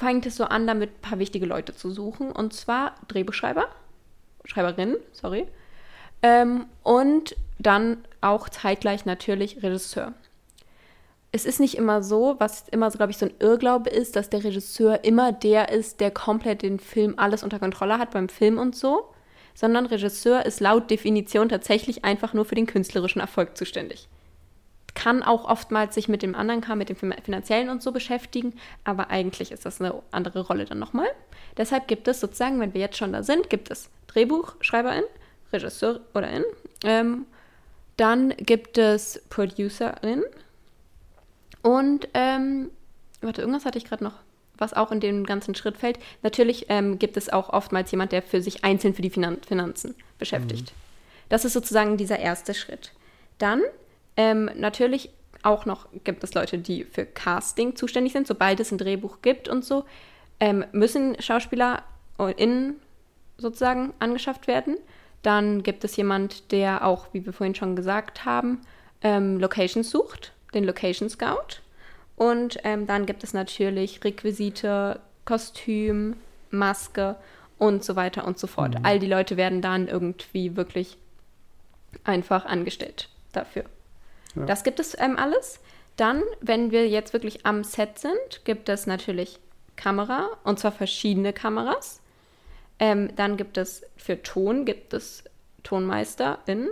fängt 0.00 0.26
es 0.26 0.36
so 0.36 0.44
an, 0.44 0.66
damit 0.66 0.90
ein 0.90 1.00
paar 1.02 1.18
wichtige 1.18 1.46
Leute 1.46 1.74
zu 1.74 1.90
suchen. 1.90 2.32
Und 2.32 2.52
zwar 2.52 2.94
Drehbuchschreiber, 3.08 3.66
Schreiberin, 4.44 4.96
sorry. 5.12 5.46
Ähm, 6.22 6.66
und 6.82 7.36
dann 7.58 7.98
auch 8.20 8.48
zeitgleich 8.48 9.04
natürlich 9.04 9.62
Regisseur. 9.62 10.14
Es 11.32 11.44
ist 11.44 11.60
nicht 11.60 11.76
immer 11.76 12.02
so, 12.02 12.34
was 12.38 12.68
immer 12.70 12.90
so, 12.90 12.96
glaube 12.96 13.12
ich, 13.12 13.18
so 13.18 13.26
ein 13.26 13.34
Irrglaube 13.38 13.88
ist, 13.88 14.16
dass 14.16 14.30
der 14.30 14.42
Regisseur 14.42 15.04
immer 15.04 15.32
der 15.32 15.70
ist, 15.70 16.00
der 16.00 16.10
komplett 16.10 16.62
den 16.62 16.80
Film 16.80 17.14
alles 17.16 17.44
unter 17.44 17.60
Kontrolle 17.60 17.98
hat 17.98 18.10
beim 18.10 18.28
Film 18.28 18.58
und 18.58 18.74
so, 18.74 19.04
sondern 19.54 19.86
Regisseur 19.86 20.44
ist 20.44 20.60
laut 20.60 20.90
Definition 20.90 21.48
tatsächlich 21.48 22.04
einfach 22.04 22.34
nur 22.34 22.46
für 22.46 22.56
den 22.56 22.66
künstlerischen 22.66 23.20
Erfolg 23.20 23.56
zuständig 23.56 24.08
kann 24.94 25.22
auch 25.22 25.44
oftmals 25.44 25.94
sich 25.94 26.08
mit 26.08 26.22
dem 26.22 26.34
anderen 26.34 26.60
Kram, 26.60 26.78
mit 26.78 26.88
dem 26.88 26.96
finanziellen 26.96 27.68
und 27.68 27.82
so 27.82 27.92
beschäftigen, 27.92 28.54
aber 28.84 29.10
eigentlich 29.10 29.52
ist 29.52 29.66
das 29.66 29.80
eine 29.80 29.94
andere 30.10 30.40
Rolle 30.40 30.64
dann 30.64 30.78
nochmal. 30.78 31.08
Deshalb 31.56 31.88
gibt 31.88 32.08
es 32.08 32.20
sozusagen, 32.20 32.60
wenn 32.60 32.74
wir 32.74 32.80
jetzt 32.80 32.96
schon 32.96 33.12
da 33.12 33.22
sind, 33.22 33.50
gibt 33.50 33.70
es 33.70 33.90
Drehbuchschreiberin, 34.08 35.04
Regisseur 35.52 36.00
oder 36.14 36.30
in, 36.30 36.44
ähm, 36.84 37.26
dann 37.96 38.30
gibt 38.30 38.78
es 38.78 39.22
Producerin 39.28 40.22
und 41.62 42.08
ähm, 42.14 42.70
warte, 43.20 43.42
irgendwas 43.42 43.64
hatte 43.64 43.78
ich 43.78 43.84
gerade 43.84 44.04
noch, 44.04 44.14
was 44.56 44.74
auch 44.74 44.92
in 44.92 45.00
den 45.00 45.24
ganzen 45.24 45.54
Schritt 45.54 45.76
fällt. 45.76 45.98
Natürlich 46.22 46.66
ähm, 46.68 46.98
gibt 46.98 47.16
es 47.16 47.30
auch 47.30 47.50
oftmals 47.50 47.90
jemand, 47.90 48.12
der 48.12 48.22
für 48.22 48.42
sich 48.42 48.64
einzeln 48.64 48.94
für 48.94 49.02
die 49.02 49.10
Finan 49.10 49.38
Finanzen 49.46 49.94
beschäftigt. 50.18 50.72
Mhm. 50.72 50.80
Das 51.28 51.44
ist 51.44 51.52
sozusagen 51.52 51.96
dieser 51.96 52.18
erste 52.18 52.54
Schritt. 52.54 52.92
Dann 53.38 53.62
ähm, 54.20 54.50
natürlich 54.54 55.08
auch 55.42 55.64
noch 55.64 55.88
gibt 56.04 56.22
es 56.22 56.34
Leute, 56.34 56.58
die 56.58 56.84
für 56.84 57.06
Casting 57.06 57.74
zuständig 57.74 58.12
sind, 58.12 58.26
sobald 58.26 58.60
es 58.60 58.70
ein 58.70 58.76
Drehbuch 58.76 59.22
gibt 59.22 59.48
und 59.48 59.64
so, 59.64 59.86
ähm, 60.38 60.66
müssen 60.72 61.16
SchauspielerInnen 61.18 62.74
sozusagen 63.38 63.94
angeschafft 63.98 64.46
werden. 64.46 64.76
Dann 65.22 65.62
gibt 65.62 65.84
es 65.84 65.96
jemand, 65.96 66.52
der 66.52 66.86
auch, 66.86 67.06
wie 67.12 67.24
wir 67.24 67.32
vorhin 67.32 67.54
schon 67.54 67.76
gesagt 67.76 68.26
haben, 68.26 68.60
ähm, 69.00 69.40
Locations 69.40 69.88
sucht, 69.88 70.32
den 70.52 70.64
Location 70.64 71.08
Scout. 71.08 71.62
Und 72.16 72.58
ähm, 72.64 72.86
dann 72.86 73.06
gibt 73.06 73.24
es 73.24 73.32
natürlich 73.32 74.04
Requisite, 74.04 75.00
Kostüm, 75.24 76.16
Maske 76.50 77.16
und 77.56 77.82
so 77.84 77.96
weiter 77.96 78.26
und 78.26 78.38
so 78.38 78.46
fort. 78.46 78.78
Mhm. 78.78 78.84
All 78.84 78.98
die 78.98 79.06
Leute 79.06 79.38
werden 79.38 79.62
dann 79.62 79.88
irgendwie 79.88 80.56
wirklich 80.56 80.98
einfach 82.04 82.44
angestellt 82.44 83.08
dafür. 83.32 83.64
Ja. 84.34 84.46
Das 84.46 84.64
gibt 84.64 84.80
es 84.80 84.96
ähm, 84.98 85.16
alles. 85.18 85.60
Dann, 85.96 86.22
wenn 86.40 86.70
wir 86.70 86.88
jetzt 86.88 87.12
wirklich 87.12 87.44
am 87.44 87.64
Set 87.64 87.98
sind, 87.98 88.44
gibt 88.44 88.68
es 88.68 88.86
natürlich 88.86 89.38
Kamera 89.76 90.28
und 90.44 90.58
zwar 90.58 90.72
verschiedene 90.72 91.32
Kameras. 91.32 92.00
Ähm, 92.78 93.10
dann 93.16 93.36
gibt 93.36 93.58
es 93.58 93.82
für 93.96 94.22
Ton 94.22 94.64
gibt 94.64 94.94
es 94.94 95.24
Tonmeisterin 95.62 96.70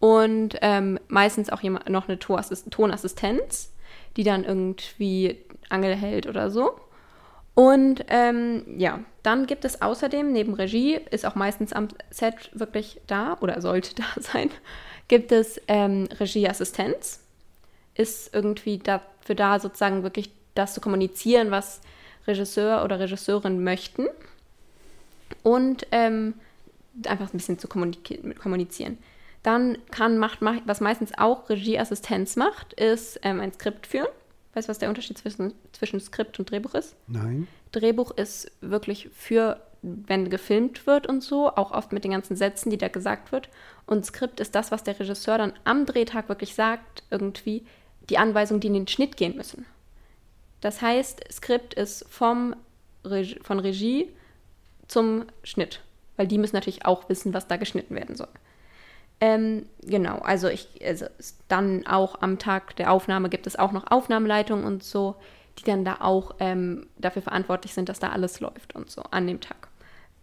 und 0.00 0.56
ähm, 0.60 0.98
meistens 1.08 1.50
auch 1.50 1.60
jemand, 1.60 1.88
noch 1.88 2.08
eine 2.08 2.18
Tonassist 2.18 2.70
Tonassistenz, 2.70 3.72
die 4.16 4.24
dann 4.24 4.44
irgendwie 4.44 5.38
Angel 5.68 5.94
hält 5.94 6.26
oder 6.26 6.50
so. 6.50 6.78
Und 7.54 8.04
ähm, 8.08 8.64
ja, 8.78 9.00
dann 9.22 9.46
gibt 9.46 9.64
es 9.64 9.80
außerdem 9.80 10.32
neben 10.32 10.54
Regie, 10.54 10.98
ist 11.10 11.24
auch 11.24 11.36
meistens 11.36 11.72
am 11.72 11.88
Set 12.10 12.50
wirklich 12.52 13.00
da 13.06 13.38
oder 13.40 13.60
sollte 13.60 13.94
da 13.96 14.04
sein, 14.20 14.50
gibt 15.08 15.32
es 15.32 15.60
ähm, 15.68 16.08
Regieassistenz. 16.18 17.20
Ist 17.94 18.34
irgendwie 18.34 18.78
dafür 18.78 19.34
da, 19.34 19.60
sozusagen 19.60 20.02
wirklich 20.02 20.30
das 20.54 20.74
zu 20.74 20.80
kommunizieren, 20.80 21.50
was 21.50 21.80
Regisseur 22.26 22.84
oder 22.84 22.98
Regisseurin 22.98 23.62
möchten. 23.62 24.06
Und 25.42 25.86
ähm, 25.92 26.34
einfach 27.06 27.32
ein 27.32 27.36
bisschen 27.36 27.58
zu 27.58 27.68
kommunizieren. 27.68 28.98
Dann 29.42 29.78
kann, 29.90 30.18
macht, 30.18 30.40
macht, 30.40 30.62
was 30.64 30.80
meistens 30.80 31.12
auch 31.18 31.48
Regieassistenz 31.50 32.36
macht, 32.36 32.72
ist 32.74 33.20
ähm, 33.22 33.40
ein 33.40 33.52
Skript 33.52 33.86
führen. 33.86 34.08
Weißt 34.54 34.68
du, 34.68 34.70
was 34.70 34.78
der 34.78 34.88
Unterschied 34.88 35.18
zwischen, 35.18 35.52
zwischen 35.72 36.00
Skript 36.00 36.38
und 36.38 36.50
Drehbuch 36.50 36.74
ist? 36.74 36.94
Nein. 37.08 37.46
Drehbuch 37.72 38.12
ist 38.12 38.50
wirklich 38.60 39.10
für, 39.12 39.60
wenn 39.84 40.30
gefilmt 40.30 40.86
wird 40.86 41.06
und 41.06 41.22
so, 41.22 41.48
auch 41.48 41.72
oft 41.72 41.92
mit 41.92 42.04
den 42.04 42.12
ganzen 42.12 42.36
Sätzen, 42.36 42.70
die 42.70 42.78
da 42.78 42.88
gesagt 42.88 43.32
wird. 43.32 43.48
Und 43.86 44.06
Skript 44.06 44.40
ist 44.40 44.54
das, 44.54 44.70
was 44.70 44.82
der 44.82 44.98
Regisseur 44.98 45.38
dann 45.38 45.52
am 45.64 45.84
Drehtag 45.84 46.28
wirklich 46.28 46.54
sagt, 46.54 47.02
irgendwie 47.10 47.66
die 48.08 48.18
Anweisungen, 48.18 48.60
die 48.60 48.68
in 48.68 48.74
den 48.74 48.88
Schnitt 48.88 49.16
gehen 49.16 49.36
müssen. 49.36 49.66
Das 50.60 50.80
heißt, 50.80 51.22
Skript 51.30 51.74
ist 51.74 52.06
vom 52.08 52.56
Reg 53.04 53.44
von 53.44 53.58
Regie 53.58 54.10
zum 54.88 55.26
Schnitt, 55.42 55.80
weil 56.16 56.26
die 56.26 56.38
müssen 56.38 56.56
natürlich 56.56 56.86
auch 56.86 57.08
wissen, 57.08 57.34
was 57.34 57.46
da 57.46 57.56
geschnitten 57.56 57.94
werden 57.94 58.16
soll. 58.16 58.28
Ähm, 59.20 59.66
genau, 59.82 60.18
also 60.18 60.48
ich, 60.48 60.68
also 60.84 61.06
dann 61.48 61.86
auch 61.86 62.20
am 62.22 62.38
Tag 62.38 62.76
der 62.76 62.90
Aufnahme 62.90 63.28
gibt 63.28 63.46
es 63.46 63.56
auch 63.56 63.72
noch 63.72 63.90
Aufnahmeleitungen 63.90 64.64
und 64.64 64.82
so, 64.82 65.16
die 65.58 65.64
dann 65.64 65.84
da 65.84 65.98
auch 66.00 66.34
ähm, 66.40 66.86
dafür 66.98 67.22
verantwortlich 67.22 67.74
sind, 67.74 67.88
dass 67.88 68.00
da 68.00 68.10
alles 68.10 68.40
läuft 68.40 68.74
und 68.74 68.90
so 68.90 69.02
an 69.02 69.26
dem 69.26 69.40
Tag. 69.40 69.68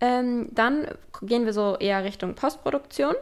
Ähm, 0.02 0.50
dann 0.52 0.88
gehen 1.22 1.46
wir 1.46 1.54
so 1.54 1.78
eher 1.78 2.04
Richtung 2.04 2.34
Postproduktion. 2.36 3.14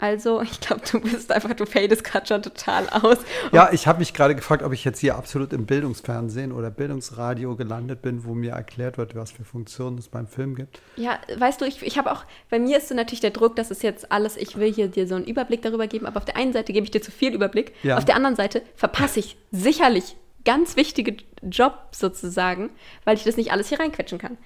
Also, 0.00 0.40
ich 0.42 0.60
glaube, 0.60 0.82
du 0.90 1.00
bist 1.00 1.32
einfach, 1.32 1.54
du 1.54 1.66
fadest 1.66 2.04
gerade 2.04 2.26
schon 2.26 2.42
total 2.42 2.88
aus. 2.90 3.18
Ja, 3.52 3.70
ich 3.72 3.86
habe 3.88 3.98
mich 3.98 4.14
gerade 4.14 4.34
gefragt, 4.36 4.62
ob 4.62 4.72
ich 4.72 4.84
jetzt 4.84 5.00
hier 5.00 5.16
absolut 5.16 5.52
im 5.52 5.66
Bildungsfernsehen 5.66 6.52
oder 6.52 6.70
Bildungsradio 6.70 7.56
gelandet 7.56 8.00
bin, 8.02 8.24
wo 8.24 8.34
mir 8.34 8.52
erklärt 8.52 8.96
wird, 8.98 9.16
was 9.16 9.32
für 9.32 9.44
Funktionen 9.44 9.98
es 9.98 10.08
beim 10.08 10.26
Film 10.28 10.54
gibt. 10.54 10.80
Ja, 10.96 11.18
weißt 11.36 11.60
du, 11.60 11.64
ich, 11.64 11.82
ich 11.82 11.98
habe 11.98 12.12
auch, 12.12 12.24
bei 12.48 12.58
mir 12.60 12.78
ist 12.78 12.88
so 12.88 12.94
natürlich 12.94 13.20
der 13.20 13.30
Druck, 13.30 13.56
dass 13.56 13.70
es 13.72 13.82
jetzt 13.82 14.12
alles, 14.12 14.36
ich 14.36 14.56
will 14.56 14.72
hier 14.72 14.86
dir 14.88 15.08
so 15.08 15.16
einen 15.16 15.24
Überblick 15.24 15.62
darüber 15.62 15.86
geben, 15.88 16.06
aber 16.06 16.18
auf 16.18 16.24
der 16.24 16.36
einen 16.36 16.52
Seite 16.52 16.72
gebe 16.72 16.84
ich 16.84 16.90
dir 16.92 17.02
zu 17.02 17.10
viel 17.10 17.34
Überblick, 17.34 17.72
Ja. 17.82 17.96
auf 17.98 18.04
der 18.04 18.14
anderen 18.14 18.36
Seite 18.36 18.62
verpasse 18.76 19.18
ich 19.18 19.36
sicherlich 19.50 20.16
ganz 20.44 20.76
wichtige 20.76 21.16
Jobs 21.42 21.98
sozusagen, 21.98 22.70
weil 23.04 23.16
ich 23.16 23.24
das 23.24 23.36
nicht 23.36 23.50
alles 23.50 23.68
hier 23.68 23.80
reinquetschen 23.80 24.18
kann. 24.18 24.38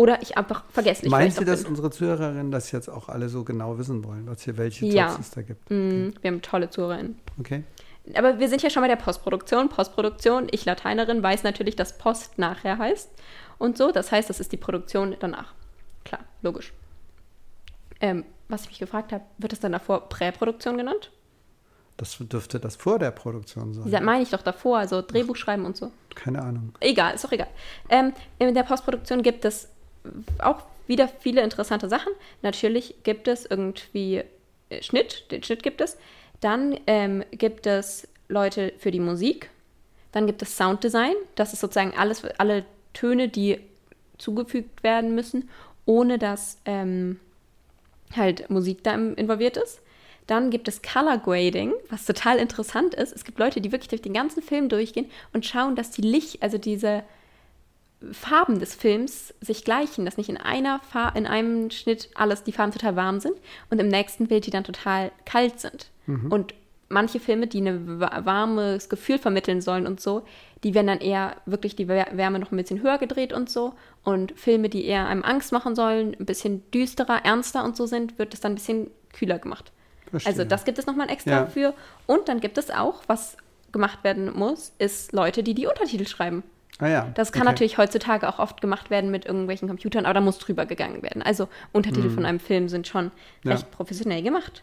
Oder 0.00 0.22
ich 0.22 0.38
einfach 0.38 0.64
vergesslich 0.70 1.10
Meinst 1.10 1.38
du, 1.38 1.44
dass 1.44 1.60
bin. 1.64 1.70
unsere 1.72 1.90
Zuhörerinnen 1.90 2.50
das 2.50 2.72
jetzt 2.72 2.88
auch 2.88 3.10
alle 3.10 3.28
so 3.28 3.44
genau 3.44 3.76
wissen 3.76 4.02
wollen, 4.02 4.26
was 4.26 4.40
hier 4.40 4.56
welche 4.56 4.86
Jobs 4.86 4.94
Ja. 4.96 5.16
es 5.20 5.30
da 5.30 5.42
gibt? 5.42 5.68
Mm, 5.70 6.08
Wir 6.22 6.30
haben 6.30 6.40
tolle 6.40 6.70
Zuhörerinnen. 6.70 7.18
Okay. 7.38 7.64
Aber 8.14 8.38
wir 8.38 8.48
sind 8.48 8.62
ja 8.62 8.70
schon 8.70 8.80
bei 8.82 8.88
der 8.88 8.96
Postproduktion. 8.96 9.68
Postproduktion, 9.68 10.46
ich 10.52 10.64
Lateinerin 10.64 11.22
weiß 11.22 11.42
natürlich, 11.42 11.76
dass 11.76 11.98
Post 11.98 12.38
nachher 12.38 12.78
heißt 12.78 13.10
und 13.58 13.76
so. 13.76 13.92
Das 13.92 14.10
heißt, 14.10 14.30
das 14.30 14.40
ist 14.40 14.52
die 14.52 14.56
Produktion 14.56 15.16
danach. 15.20 15.52
Klar, 16.06 16.22
logisch. 16.40 16.72
Ähm, 18.00 18.24
was 18.48 18.62
ich 18.62 18.68
mich 18.68 18.78
gefragt 18.78 19.12
habe, 19.12 19.24
wird 19.36 19.52
es 19.52 19.60
dann 19.60 19.72
davor 19.72 20.08
Präproduktion 20.08 20.78
genannt? 20.78 21.10
Das 21.98 22.16
dürfte 22.18 22.58
das 22.58 22.76
vor 22.76 22.98
der 22.98 23.10
Produktion 23.10 23.74
sein. 23.74 23.84
Die 23.84 24.00
meine 24.02 24.22
ich 24.22 24.30
doch 24.30 24.40
davor, 24.40 24.78
also 24.78 25.02
Drehbuch 25.02 25.36
schreiben 25.36 25.66
und 25.66 25.76
so. 25.76 25.92
Keine 26.14 26.40
Ahnung. 26.40 26.72
Egal, 26.80 27.14
ist 27.14 27.24
doch 27.24 27.32
egal. 27.32 27.48
Ähm, 27.90 28.14
in 28.38 28.54
der 28.54 28.62
Postproduktion 28.62 29.20
gibt 29.22 29.44
es 29.44 29.68
auch 30.38 30.62
wieder 30.86 31.08
viele 31.08 31.42
interessante 31.42 31.88
Sachen. 31.88 32.12
Natürlich 32.42 32.96
gibt 33.04 33.28
es 33.28 33.46
irgendwie 33.46 34.24
äh, 34.68 34.82
Schnitt, 34.82 35.30
den 35.30 35.42
Schnitt 35.42 35.62
gibt 35.62 35.80
es. 35.80 35.96
Dann 36.40 36.78
ähm, 36.86 37.24
gibt 37.32 37.66
es 37.66 38.08
Leute 38.28 38.72
für 38.78 38.90
die 38.90 39.00
Musik. 39.00 39.50
Dann 40.12 40.26
gibt 40.26 40.42
es 40.42 40.56
Sounddesign. 40.56 41.14
Das 41.34 41.52
ist 41.52 41.60
sozusagen 41.60 41.94
alles, 41.96 42.24
alle 42.38 42.64
Töne, 42.92 43.28
die 43.28 43.60
zugefügt 44.18 44.82
werden 44.82 45.14
müssen, 45.14 45.48
ohne 45.86 46.18
dass 46.18 46.58
ähm, 46.64 47.20
halt 48.14 48.50
Musik 48.50 48.82
da 48.82 48.94
involviert 48.94 49.56
ist. 49.56 49.80
Dann 50.26 50.50
gibt 50.50 50.68
es 50.68 50.82
Color 50.82 51.18
Grading, 51.18 51.72
was 51.88 52.04
total 52.04 52.38
interessant 52.38 52.94
ist. 52.94 53.12
Es 53.12 53.24
gibt 53.24 53.38
Leute, 53.38 53.60
die 53.60 53.72
wirklich 53.72 53.88
durch 53.88 54.02
den 54.02 54.14
ganzen 54.14 54.42
Film 54.42 54.68
durchgehen 54.68 55.10
und 55.32 55.44
schauen, 55.44 55.74
dass 55.74 55.90
die 55.90 56.02
Licht, 56.02 56.42
also 56.42 56.58
diese 56.58 57.02
Farben 58.12 58.58
des 58.60 58.74
Films 58.74 59.34
sich 59.40 59.64
gleichen, 59.64 60.04
dass 60.04 60.16
nicht 60.16 60.30
in 60.30 60.38
einer 60.38 60.80
Fa 60.80 61.10
in 61.10 61.26
einem 61.26 61.70
Schnitt 61.70 62.08
alles 62.14 62.42
die 62.42 62.52
Farben 62.52 62.72
total 62.72 62.96
warm 62.96 63.20
sind 63.20 63.34
und 63.68 63.78
im 63.78 63.88
nächsten 63.88 64.26
Bild 64.26 64.46
die 64.46 64.50
dann 64.50 64.64
total 64.64 65.12
kalt 65.26 65.60
sind. 65.60 65.90
Und 66.28 66.54
manche 66.88 67.20
Filme, 67.20 67.46
die 67.46 67.60
ein 67.60 68.00
warmes 68.00 68.88
Gefühl 68.88 69.18
vermitteln 69.18 69.60
sollen 69.60 69.86
und 69.86 70.00
so, 70.00 70.24
die 70.64 70.74
werden 70.74 70.88
dann 70.88 70.98
eher 71.00 71.36
wirklich 71.46 71.76
die 71.76 71.86
Wär- 71.88 72.16
Wärme 72.16 72.38
noch 72.40 72.50
ein 72.50 72.56
bisschen 72.56 72.82
höher 72.82 72.98
gedreht 72.98 73.32
und 73.32 73.48
so. 73.48 73.74
Und 74.02 74.32
Filme, 74.38 74.68
die 74.68 74.84
eher 74.86 75.06
einem 75.06 75.22
Angst 75.22 75.52
machen 75.52 75.76
sollen, 75.76 76.16
ein 76.18 76.26
bisschen 76.26 76.68
düsterer, 76.72 77.24
ernster 77.24 77.62
und 77.64 77.76
so 77.76 77.86
sind, 77.86 78.18
wird 78.18 78.34
es 78.34 78.40
dann 78.40 78.52
ein 78.52 78.56
bisschen 78.56 78.90
kühler 79.12 79.38
gemacht. 79.38 79.70
Verstehe. 80.10 80.32
Also 80.32 80.44
das 80.44 80.64
gibt 80.64 80.78
es 80.80 80.86
nochmal 80.86 81.10
extra 81.10 81.30
Ja. 81.30 81.46
für. 81.46 81.74
Und 82.06 82.28
dann 82.28 82.40
gibt 82.40 82.58
es 82.58 82.70
auch, 82.70 83.02
was 83.06 83.36
gemacht 83.70 84.02
werden 84.02 84.32
muss, 84.36 84.72
ist 84.78 85.12
Leute, 85.12 85.44
die 85.44 85.54
die 85.54 85.66
Untertitel 85.68 86.06
schreiben. 86.08 86.42
Ah 86.80 86.88
ja. 86.88 87.08
Das 87.14 87.32
kann 87.32 87.42
okay. 87.42 87.50
natürlich 87.50 87.78
heutzutage 87.78 88.28
auch 88.28 88.38
oft 88.38 88.60
gemacht 88.60 88.90
werden 88.90 89.10
mit 89.10 89.26
irgendwelchen 89.26 89.68
Computern, 89.68 90.04
aber 90.06 90.14
da 90.14 90.20
muss 90.20 90.38
drüber 90.38 90.66
gegangen 90.66 91.02
werden. 91.02 91.22
Also 91.22 91.48
Untertitel 91.72 92.10
von 92.10 92.24
einem 92.26 92.40
Film 92.40 92.68
sind 92.68 92.86
schon 92.86 93.06
Mhm. 93.06 93.10
Ja. 93.44 93.52
recht 93.52 93.70
professionell 93.70 94.22
gemacht. 94.22 94.62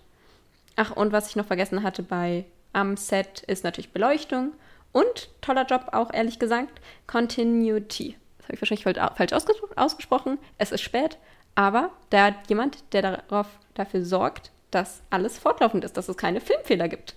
Ach, 0.75 0.91
und 0.95 1.11
was 1.11 1.29
ich 1.29 1.35
noch 1.35 1.45
vergessen 1.45 1.83
hatte 1.83 2.03
bei 2.03 2.45
am 2.73 2.97
Set 2.97 3.39
ist 3.47 3.63
natürlich 3.63 3.91
Beleuchtung 3.91 4.51
und 4.91 5.29
toller 5.41 5.65
Job 5.65 5.89
auch, 5.93 6.13
ehrlich 6.13 6.37
gesagt, 6.39 6.79
Continuity. 7.07 8.15
Das 8.37 8.45
habe 8.47 8.55
ich 8.55 8.61
wahrscheinlich 8.61 8.85
fal- 8.85 9.15
falsch 9.15 9.33
ausgespro 9.33 9.67
ausgesprochen. 9.75 10.37
Es 10.57 10.71
ist 10.71 10.81
spät, 10.81 11.17
aber 11.55 11.91
da 12.09 12.25
hat 12.25 12.35
jemand, 12.49 12.93
der 12.93 13.01
darauf, 13.01 13.47
dafür 13.73 14.03
sorgt, 14.05 14.51
dass 14.71 15.01
alles 15.09 15.37
fortlaufend 15.39 15.83
ist, 15.83 15.97
dass 15.97 16.09
es 16.09 16.17
keine 16.17 16.41
Filmfehler 16.41 16.87
gibt. 16.87 17.15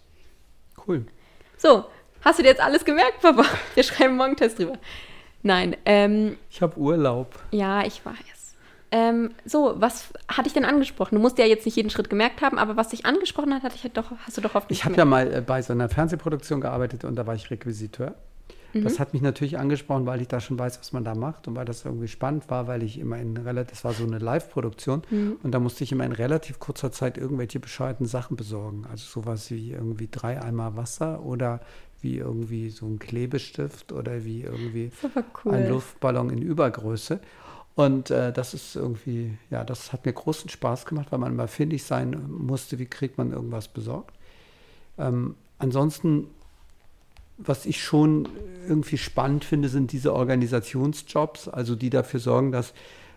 Cool. 0.86 1.04
So, 1.56 1.84
hast 2.22 2.38
du 2.38 2.42
dir 2.42 2.48
jetzt 2.50 2.62
alles 2.62 2.84
gemerkt, 2.84 3.20
Papa? 3.22 3.44
Wir 3.74 3.82
schreiben 3.82 4.16
morgen 4.16 4.30
einen 4.30 4.36
Test 4.36 4.58
drüber. 4.58 4.78
Nein, 5.42 5.76
ähm, 5.86 6.36
Ich 6.50 6.60
habe 6.62 6.78
Urlaub. 6.78 7.38
ja, 7.50 7.82
ich 7.84 8.04
weiß. 8.04 8.14
Ähm, 8.92 9.30
so, 9.44 9.74
was 9.78 10.08
hatte 10.28 10.48
ich 10.48 10.52
denn 10.52 10.64
angesprochen? 10.64 11.14
Du 11.14 11.20
musst 11.20 11.38
ja 11.38 11.44
jetzt 11.44 11.64
nicht 11.64 11.76
jeden 11.76 11.90
Schritt 11.90 12.10
gemerkt 12.10 12.42
haben, 12.42 12.58
aber 12.58 12.76
was 12.76 12.88
dich 12.88 13.06
angesprochen 13.06 13.54
hat, 13.54 13.62
hatte 13.62 13.76
ich 13.76 13.84
halt 13.84 13.96
doch, 13.96 14.10
hast 14.26 14.36
du 14.36 14.40
doch 14.40 14.54
hoffentlich 14.54 14.80
Ich 14.80 14.84
habe 14.84 14.96
ja 14.96 15.04
mal 15.04 15.32
äh, 15.32 15.40
bei 15.40 15.62
so 15.62 15.72
einer 15.72 15.88
Fernsehproduktion 15.88 16.60
gearbeitet 16.60 17.04
und 17.04 17.14
da 17.14 17.24
war 17.26 17.34
ich 17.36 17.50
Requisiteur. 17.50 18.14
Das 18.72 19.00
hat 19.00 19.14
mich 19.14 19.22
natürlich 19.22 19.58
angesprochen, 19.58 20.06
weil 20.06 20.20
ich 20.20 20.28
da 20.28 20.38
schon 20.38 20.56
weiß, 20.56 20.78
was 20.78 20.92
man 20.92 21.02
da 21.02 21.16
macht 21.16 21.48
und 21.48 21.56
weil 21.56 21.64
das 21.64 21.84
irgendwie 21.84 22.06
spannend 22.06 22.48
war, 22.50 22.68
weil 22.68 22.84
ich 22.84 23.00
immer 23.00 23.18
in 23.18 23.36
relativ, 23.36 23.72
das 23.72 23.82
war 23.84 23.92
so 23.94 24.04
eine 24.04 24.18
Live-Produktion 24.18 25.02
und 25.42 25.50
da 25.52 25.58
musste 25.58 25.82
ich 25.82 25.90
immer 25.90 26.04
in 26.04 26.12
relativ 26.12 26.60
kurzer 26.60 26.92
Zeit 26.92 27.18
irgendwelche 27.18 27.58
bescheuerten 27.58 28.06
Sachen 28.06 28.36
besorgen. 28.36 28.86
Also 28.88 29.04
sowas 29.22 29.50
wie 29.50 29.72
irgendwie 29.72 30.08
drei 30.08 30.40
Eimer 30.40 30.76
Wasser 30.76 31.20
oder 31.24 31.58
wie 32.02 32.18
irgendwie 32.18 32.70
so 32.70 32.86
ein 32.86 32.98
Klebestift 32.98 33.92
oder 33.92 34.24
wie 34.24 34.42
irgendwie 34.42 34.90
cool. 35.44 35.54
ein 35.54 35.68
Luftballon 35.68 36.30
in 36.30 36.42
Übergröße. 36.42 37.20
Und 37.74 38.10
äh, 38.10 38.32
das 38.32 38.52
ist 38.52 38.76
irgendwie, 38.76 39.38
ja, 39.50 39.64
das 39.64 39.92
hat 39.92 40.04
mir 40.04 40.12
großen 40.12 40.50
Spaß 40.50 40.86
gemacht, 40.86 41.08
weil 41.10 41.18
man 41.18 41.32
immer 41.32 41.48
findig 41.48 41.84
sein 41.84 42.24
musste, 42.28 42.78
wie 42.78 42.86
kriegt 42.86 43.16
man 43.16 43.32
irgendwas 43.32 43.68
besorgt. 43.68 44.14
Ähm, 44.98 45.34
ansonsten, 45.58 46.26
was 47.38 47.64
ich 47.64 47.82
schon 47.82 48.28
irgendwie 48.68 48.98
spannend 48.98 49.44
finde, 49.44 49.68
sind 49.68 49.92
diese 49.92 50.14
Organisationsjobs, 50.14 51.48
also 51.48 51.74
die 51.74 51.90
dafür 51.90 52.20
sorgen, 52.20 52.52
dass 52.52 52.74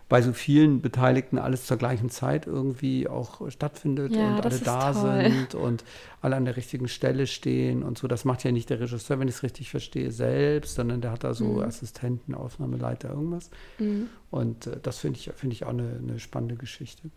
bei 0.08 0.20
so 0.22 0.32
vielen 0.32 0.82
Beteiligten 0.82 1.38
alles 1.38 1.64
zur 1.66 1.76
gleichen 1.76 2.10
Zeit 2.10 2.46
irgendwie 2.46 3.08
auch 3.08 3.50
stattfindet 3.50 4.14
Ja, 4.14 4.36
und 4.36 4.44
alle 4.44 4.58
da 4.58 4.92
toll. 4.92 5.30
sind 5.30 5.54
und 5.54 5.84
alle 6.20 6.36
an 6.36 6.44
der 6.44 6.56
richtigen 6.56 6.88
Stelle 6.88 7.26
stehen 7.26 7.82
und 7.82 7.96
so. 7.98 8.06
Das 8.06 8.24
macht 8.24 8.44
ja 8.44 8.52
nicht 8.52 8.68
der 8.70 8.80
Regisseur, 8.80 9.18
wenn 9.18 9.28
ich 9.28 9.36
es 9.36 9.42
richtig 9.42 9.70
verstehe, 9.70 10.10
selbst, 10.10 10.74
sondern 10.74 11.00
der 11.00 11.10
hat 11.12 11.24
da 11.24 11.32
so 11.34 11.44
Mhm. 11.44 11.60
Assistenten, 11.60 12.34
Aufnahmeleiter, 12.34 13.10
irgendwas. 13.10 13.50
Mhm. 13.78 14.08
Und 14.30 14.66
äh, 14.66 14.78
das 14.82 14.98
finde 14.98 15.18
ich, 15.18 15.30
finde 15.34 15.54
ich 15.54 15.64
auch 15.64 15.70
eine, 15.70 15.98
eine 16.02 16.18
spannende 16.20 16.56
Geschichte. 16.56 17.10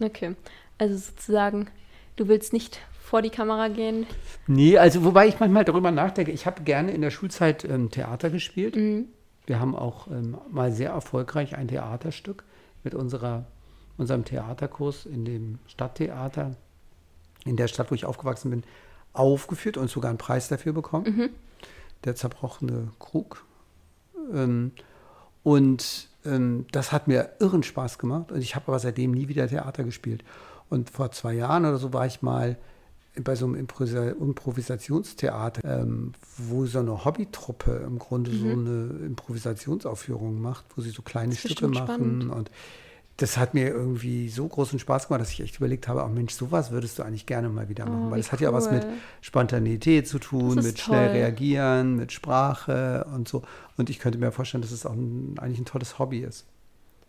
Okay. 0.00 0.34
Also 0.78 0.96
sozusagen 0.96 1.68
Du 2.16 2.28
willst 2.28 2.52
nicht 2.52 2.78
vor 3.00 3.22
die 3.22 3.30
Kamera 3.30 3.66
gehen? 3.66 4.06
Nee, 4.46 4.78
also 4.78 5.04
wobei 5.04 5.26
ich 5.26 5.40
manchmal 5.40 5.64
darüber 5.64 5.90
nachdenke, 5.90 6.30
ich 6.30 6.46
habe 6.46 6.62
gerne 6.62 6.92
in 6.92 7.00
der 7.00 7.10
Schulzeit 7.10 7.64
ähm, 7.64 7.90
Theater 7.90 8.30
gespielt. 8.30 8.76
Mhm. 8.76 9.06
Wir 9.46 9.60
haben 9.60 9.74
auch 9.76 10.06
ähm, 10.08 10.36
mal 10.50 10.72
sehr 10.72 10.90
erfolgreich 10.90 11.56
ein 11.56 11.68
Theaterstück 11.68 12.44
mit 12.82 12.94
unserer, 12.94 13.44
unserem 13.98 14.24
Theaterkurs 14.24 15.06
in 15.06 15.24
dem 15.24 15.58
Stadttheater 15.66 16.56
in 17.44 17.56
der 17.56 17.68
Stadt, 17.68 17.90
wo 17.90 17.94
ich 17.94 18.06
aufgewachsen 18.06 18.50
bin, 18.50 18.64
aufgeführt 19.12 19.76
und 19.76 19.90
sogar 19.90 20.08
einen 20.08 20.18
Preis 20.18 20.48
dafür 20.48 20.72
bekommen. 20.72 21.30
Der 22.04 22.14
zerbrochene 22.14 22.88
Krug. 22.98 23.44
Ähm, 24.32 24.72
und 25.42 26.08
ähm, 26.24 26.66
das 26.72 26.92
hat 26.92 27.06
mir 27.08 27.30
irren 27.38 27.62
Spaß 27.62 27.98
gemacht. 27.98 28.32
Und 28.32 28.40
ich 28.40 28.54
habe 28.54 28.68
aber 28.68 28.78
seitdem 28.78 29.12
nie 29.12 29.28
wieder 29.28 29.48
Theater 29.48 29.84
gespielt. 29.84 30.24
Und 30.68 30.90
vor 30.90 31.12
zwei 31.12 31.34
Jahren 31.34 31.64
oder 31.64 31.76
so 31.76 31.92
war 31.92 32.06
ich 32.06 32.22
mal 32.22 32.56
bei 33.22 33.36
so 33.36 33.46
einem 33.46 33.54
Improvisa 33.54 34.08
Improvisationstheater, 34.08 35.62
ähm, 35.64 36.12
wo 36.36 36.66
so 36.66 36.80
eine 36.80 37.04
Hobbytruppe 37.04 37.82
im 37.86 37.98
Grunde 37.98 38.32
so 38.32 38.48
eine 38.48 39.06
Improvisationsaufführung 39.06 40.40
macht, 40.40 40.64
wo 40.76 40.82
sie 40.82 40.90
so 40.90 41.02
kleine 41.02 41.34
Stücke 41.36 41.68
machen. 41.68 41.84
spannend. 41.86 42.30
Und 42.30 42.50
das 43.18 43.36
hat 43.36 43.54
mir 43.54 43.68
irgendwie 43.68 44.28
so 44.28 44.48
großen 44.48 44.80
Spaß 44.80 45.06
gemacht, 45.06 45.20
dass 45.20 45.30
ich 45.30 45.40
echt 45.40 45.56
überlegt 45.58 45.86
habe, 45.86 46.02
oh 46.02 46.08
Mensch, 46.08 46.34
sowas 46.34 46.72
würdest 46.72 46.98
du 46.98 47.04
eigentlich 47.04 47.26
gerne 47.26 47.48
mal 47.48 47.68
wieder 47.68 47.86
machen. 47.86 48.06
Oh, 48.08 48.10
Weil 48.10 48.18
es 48.18 48.32
hat 48.32 48.40
ja 48.40 48.52
was 48.52 48.70
mit 48.72 48.82
cool. 48.84 48.92
Spontanität 49.20 50.08
zu 50.08 50.18
tun, 50.18 50.56
mit 50.56 50.80
schnell 50.80 51.06
toll. 51.08 51.16
reagieren, 51.18 51.94
mit 51.94 52.10
Sprache 52.10 53.06
und 53.14 53.28
so. 53.28 53.42
Und 53.76 53.88
ich 53.90 54.00
könnte 54.00 54.18
mir 54.18 54.32
vorstellen, 54.32 54.62
dass 54.62 54.72
es 54.72 54.84
auch 54.84 54.94
ein, 54.94 55.36
eigentlich 55.38 55.60
ein 55.60 55.64
tolles 55.64 56.00
Hobby 56.00 56.20
ist. 56.20 56.46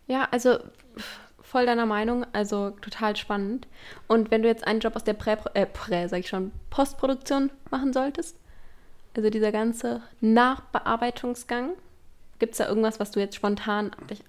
Ja, 0.06 0.28
also 0.30 0.58
voll 1.46 1.64
deiner 1.66 1.86
Meinung, 1.86 2.26
also 2.32 2.70
total 2.80 3.16
spannend. 3.16 3.66
Und 4.08 4.30
wenn 4.30 4.42
du 4.42 4.48
jetzt 4.48 4.66
einen 4.66 4.80
Job 4.80 4.96
aus 4.96 5.04
der 5.04 5.14
Prä, 5.14 5.36
äh, 5.54 5.64
Prä 5.66 6.08
sag 6.08 6.18
ich 6.20 6.28
schon, 6.28 6.50
Postproduktion 6.70 7.50
machen 7.70 7.92
solltest, 7.92 8.36
also 9.16 9.30
dieser 9.30 9.52
ganze 9.52 10.02
Nachbearbeitungsgang, 10.20 11.70
gibt 12.38 12.52
es 12.52 12.58
da 12.58 12.68
irgendwas, 12.68 13.00
was 13.00 13.12
du 13.12 13.20
jetzt 13.20 13.36
spontan 13.36 13.92
dich 14.10 14.22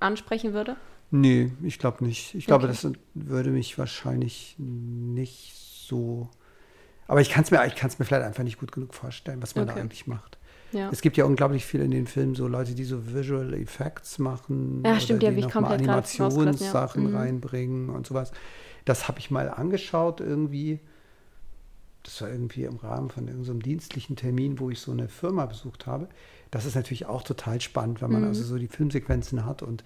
ansprechen 0.00 0.52
würde? 0.52 0.76
Nee, 1.10 1.52
ich 1.62 1.78
glaube 1.78 2.04
nicht. 2.04 2.34
Ich 2.34 2.46
glaube, 2.46 2.66
Okay. 2.66 2.76
das 2.82 2.92
würde 3.14 3.50
mich 3.50 3.78
wahrscheinlich 3.78 4.56
nicht 4.58 5.54
so. 5.56 6.28
Aber 7.06 7.20
ich 7.20 7.30
kann 7.30 7.44
es 7.44 7.50
mir, 7.52 7.64
ich 7.64 7.80
mir 7.80 8.04
vielleicht 8.04 8.24
einfach 8.26 8.42
nicht 8.42 8.58
gut 8.58 8.72
genug 8.72 8.92
vorstellen, 8.92 9.40
was 9.40 9.54
man 9.54 9.66
da 9.66 9.72
Okay. 9.72 9.82
eigentlich 9.82 10.08
macht. 10.08 10.35
Ja. 10.72 10.90
Es 10.90 11.00
gibt 11.00 11.16
ja 11.16 11.24
unglaublich 11.24 11.64
viel 11.64 11.80
in 11.80 11.90
den 11.90 12.06
Filmen, 12.06 12.34
so 12.34 12.48
Leute, 12.48 12.74
die 12.74 12.84
so 12.84 13.14
Visual 13.14 13.54
Effects 13.54 14.18
machen. 14.18 14.82
Ja, 14.84 14.98
stimmt, 15.00 15.22
die 15.22 15.26
oder 15.26 15.34
die 15.34 15.40
ich 15.40 15.44
noch 15.46 15.54
mal 15.54 15.60
komplett 15.68 15.84
grad 15.86 15.96
rausgelassen, 16.04 16.20
ja. 16.20 16.42
Animationssachen 16.42 17.10
Mhm. 17.10 17.16
reinbringen 17.16 17.90
und 17.90 18.06
sowas. 18.06 18.32
Das 18.84 19.08
habe 19.08 19.18
ich 19.18 19.30
mal 19.30 19.48
angeschaut 19.48 20.20
irgendwie. 20.20 20.80
Das 22.02 22.20
war 22.22 22.28
irgendwie 22.30 22.64
im 22.64 22.76
Rahmen 22.76 23.10
von 23.10 23.26
irgendeinem 23.26 23.62
dienstlichen 23.62 24.14
Termin, 24.16 24.60
wo 24.60 24.70
ich 24.70 24.78
so 24.80 24.92
eine 24.92 25.08
Firma 25.08 25.46
besucht 25.46 25.86
habe. 25.86 26.08
Das 26.52 26.64
ist 26.64 26.76
natürlich 26.76 27.06
auch 27.06 27.22
total 27.22 27.60
spannend, 27.60 28.00
wenn 28.00 28.12
man 28.12 28.22
Mhm. 28.22 28.28
also 28.28 28.44
so 28.44 28.58
die 28.58 28.68
Filmsequenzen 28.68 29.44
hat 29.44 29.62
und 29.62 29.82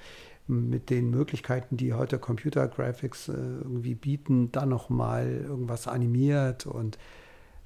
mit 0.47 0.91
den 0.91 1.11
Möglichkeiten, 1.11 1.77
die 1.77 1.95
heute 1.95 2.19
Computer 2.19 2.67
Graphics 2.69 3.29
äh, 3.29 3.33
irgendwie 3.33 3.95
bieten, 3.95 4.51
dann 4.53 4.69
noch 4.69 4.91
mal 4.91 5.27
irgendwas 5.31 5.87
animiert 5.87 6.67
und 6.67 6.99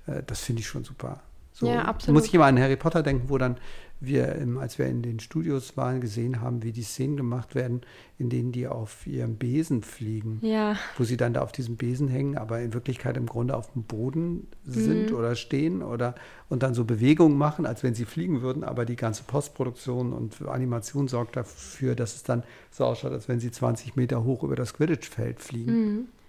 äh, 0.06 0.22
das 0.24 0.40
finde 0.42 0.60
ich 0.60 0.68
schon 0.68 0.84
super. 0.84 1.22
So, 1.56 1.68
Ja, 1.68 1.82
absolut. 1.82 2.20
Muss 2.20 2.26
ich 2.28 2.34
immer 2.34 2.46
an 2.46 2.58
Harry 2.58 2.76
Potter 2.76 3.02
denken, 3.02 3.28
wo 3.30 3.38
dann 3.38 3.56
wir, 4.00 4.36
als 4.60 4.76
wir 4.78 4.86
in 4.86 5.00
den 5.02 5.18
Studios 5.20 5.76
waren, 5.78 6.00
gesehen 6.00 6.40
haben, 6.42 6.62
wie 6.62 6.72
die 6.72 6.82
Szenen 6.82 7.16
gemacht 7.16 7.54
werden, 7.54 7.80
in 8.18 8.28
denen 8.28 8.50
die 8.52 8.66
auf 8.66 9.06
ihrem 9.06 9.36
Besen 9.36 9.82
fliegen 9.82 10.40
Ja, 10.42 10.76
wo 10.98 11.04
sie 11.04 11.16
dann 11.16 11.32
da 11.32 11.40
auf 11.42 11.52
diesem 11.52 11.76
Besen 11.76 12.08
hängen, 12.08 12.36
aber 12.36 12.60
in 12.60 12.74
Wirklichkeit 12.74 13.16
im 13.16 13.24
Grunde 13.26 13.56
auf 13.56 13.72
dem 13.72 13.84
Boden 13.84 14.48
sind 14.66 15.10
Mhm. 15.10 15.16
oder 15.16 15.36
stehen 15.36 15.80
oder 15.82 16.16
und 16.50 16.62
dann 16.64 16.74
so 16.74 16.84
Bewegungen 16.84 17.38
machen, 17.38 17.64
als 17.66 17.82
wenn 17.84 17.94
sie 17.94 18.04
fliegen 18.04 18.42
würden, 18.42 18.62
aber 18.64 18.84
die 18.84 18.96
ganze 18.96 19.22
Postproduktion 19.22 20.12
und 20.12 20.42
Animation 20.46 21.06
sorgt 21.08 21.36
dafür, 21.36 21.94
dass 21.94 22.16
es 22.16 22.24
dann 22.24 22.42
so 22.72 22.84
ausschaut, 22.84 23.12
als 23.12 23.28
wenn 23.28 23.38
sie 23.40 23.52
20 23.52 23.94
Meter 23.96 24.24
hoch 24.24 24.42
über 24.42 24.56
das 24.56 24.74
Quidditch-Feld 24.74 25.40
fliegen. 25.40 26.08
äh, 26.08 26.23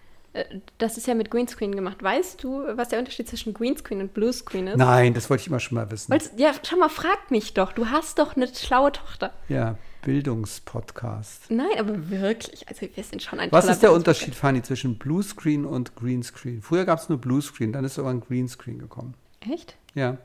das 0.77 0.97
ist 0.97 1.07
ja 1.07 1.13
mit 1.15 1.31
Greenscreen 1.31 1.75
gemacht. 1.75 2.01
Weißt 2.03 2.43
du, 2.43 2.63
was 2.77 2.89
der 2.89 2.99
Unterschied 2.99 3.27
zwischen 3.27 3.53
Greenscreen 3.53 4.01
und 4.01 4.13
Bluescreen 4.13 4.67
ist? 4.67 4.77
Nein, 4.77 5.13
das 5.13 5.29
wollte 5.29 5.41
ich 5.41 5.47
immer 5.47 5.59
schon 5.59 5.75
mal 5.75 5.89
wissen. 5.91 6.11
Weil's- 6.11 6.31
ja, 6.37 6.51
schau 6.63 6.77
mal, 6.77 6.89
frag 6.89 7.31
mich 7.31 7.53
doch. 7.53 7.71
Du 7.71 7.87
hast 7.87 8.19
doch 8.19 8.35
eine 8.35 8.47
schlaue 8.53 8.91
Tochter. 8.91 9.33
Ja, 9.47 9.77
Bildungspodcast. 10.03 11.49
Nein, 11.49 11.67
aber 11.79 12.09
wirklich. 12.09 12.67
Also 12.67 12.87
wir 12.93 13.03
sind 13.03 13.21
schon 13.23 13.39
ein 13.39 13.51
Was 13.51 13.67
ist 13.67 13.81
der. 13.81 13.91
Unterschied, 13.93 14.35
Fanny, 14.35 14.61
zwischen 14.61 14.97
Bluescreen 14.97 15.65
und 15.65 15.95
Greenscreen? 15.95 16.61
Früher 16.61 16.85
gab 16.85 16.99
es 16.99 17.09
nur 17.09 17.17
Bluescreen, 17.19 17.71
dann 17.73 17.85
ist 17.85 17.97
irgendwann 17.97 18.21
Greenscreen 18.21 18.79
gekommen. 18.79 19.13
Echt? 19.39 19.75
Ja. 19.93 20.17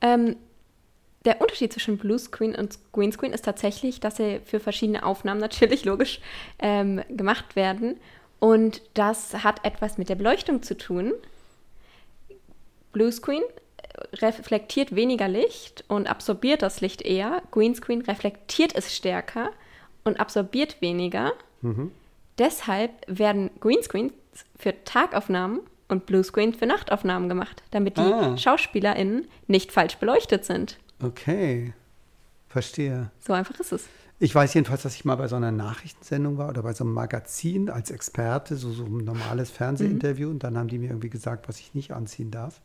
Ähm, 0.00 0.36
der 1.24 1.40
Unterschied 1.40 1.72
zwischen 1.72 1.98
Bluescreen 1.98 2.54
und 2.54 2.78
Greenscreen 2.92 3.32
ist 3.32 3.44
tatsächlich, 3.44 4.00
dass 4.00 4.16
sie 4.16 4.40
für 4.44 4.60
verschiedene 4.60 5.04
Aufnahmen 5.04 5.40
natürlich 5.40 5.84
logisch 5.84 6.20
ähm, 6.58 7.02
gemacht 7.08 7.56
werden. 7.56 7.96
Und 8.38 8.82
das 8.94 9.42
hat 9.44 9.64
etwas 9.64 9.98
mit 9.98 10.08
der 10.08 10.14
Beleuchtung 10.14 10.62
zu 10.62 10.76
tun. 10.76 11.12
Bluescreen 12.92 13.42
äh, 13.42 14.16
reflektiert 14.16 14.94
weniger 14.94 15.28
Licht 15.28 15.84
und 15.88 16.08
absorbiert 16.08 16.62
das 16.62 16.80
Licht 16.80 17.02
eher. 17.02 17.42
Greenscreen 17.50 18.02
reflektiert 18.02 18.74
es 18.74 18.94
stärker 18.94 19.50
und 20.04 20.20
absorbiert 20.20 20.80
weniger. 20.80 21.32
Deshalb 22.38 22.90
werden 23.08 23.50
Greenscreens 23.60 24.12
für 24.56 24.74
Tagaufnahmen 24.84 25.60
und 25.88 26.06
Bluescreens 26.06 26.56
für 26.56 26.66
Nachtaufnahmen 26.66 27.28
gemacht, 27.28 27.62
damit 27.72 27.96
die 27.96 28.02
Ah. 28.02 28.36
SchauspielerInnen 28.36 29.26
nicht 29.48 29.72
falsch 29.72 29.96
beleuchtet 29.96 30.44
sind. 30.44 30.78
Okay. 31.02 31.72
Verstehe. 32.48 33.10
So 33.18 33.32
einfach 33.32 33.58
ist 33.58 33.72
es. 33.72 33.86
Ich 34.18 34.34
weiß 34.34 34.54
jedenfalls, 34.54 34.82
dass 34.82 34.94
ich 34.94 35.04
mal 35.04 35.16
bei 35.16 35.28
so 35.28 35.36
einer 35.36 35.52
Nachrichtensendung 35.52 36.38
war 36.38 36.48
oder 36.48 36.62
bei 36.62 36.72
so 36.72 36.84
einem 36.84 36.94
Magazin 36.94 37.68
als 37.68 37.90
Experte, 37.90 38.56
so, 38.56 38.72
so 38.72 38.84
ein 38.84 38.96
normales 38.98 39.50
Fernsehinterview. 39.50 40.30
Und 40.30 40.42
dann 40.42 40.56
haben 40.56 40.68
die 40.68 40.78
mir 40.78 40.88
irgendwie 40.88 41.10
gesagt, 41.10 41.48
was 41.48 41.58
ich 41.60 41.74
nicht 41.74 41.92
anziehen 41.92 42.30
darf. 42.30 42.62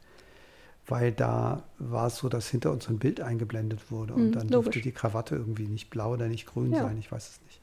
Weil 0.87 1.11
da 1.11 1.63
war 1.77 2.07
es 2.07 2.15
so, 2.17 2.29
dass 2.29 2.47
hinter 2.47 2.71
uns 2.71 2.85
so 2.85 2.91
ein 2.91 2.99
Bild 2.99 3.19
eingeblendet 3.19 3.91
wurde. 3.91 4.13
Und 4.13 4.21
Hm, 4.23 4.31
dann 4.31 4.47
durfte 4.47 4.79
logisch. 4.79 4.83
die 4.83 4.91
Krawatte 4.93 5.35
irgendwie 5.35 5.67
nicht 5.67 5.89
blau 5.89 6.13
oder 6.13 6.27
nicht 6.27 6.45
grün 6.45 6.71
Ja. 6.73 6.83
sein. 6.83 6.97
Ich 6.97 7.11
weiß 7.11 7.27
es 7.27 7.41
nicht. 7.45 7.59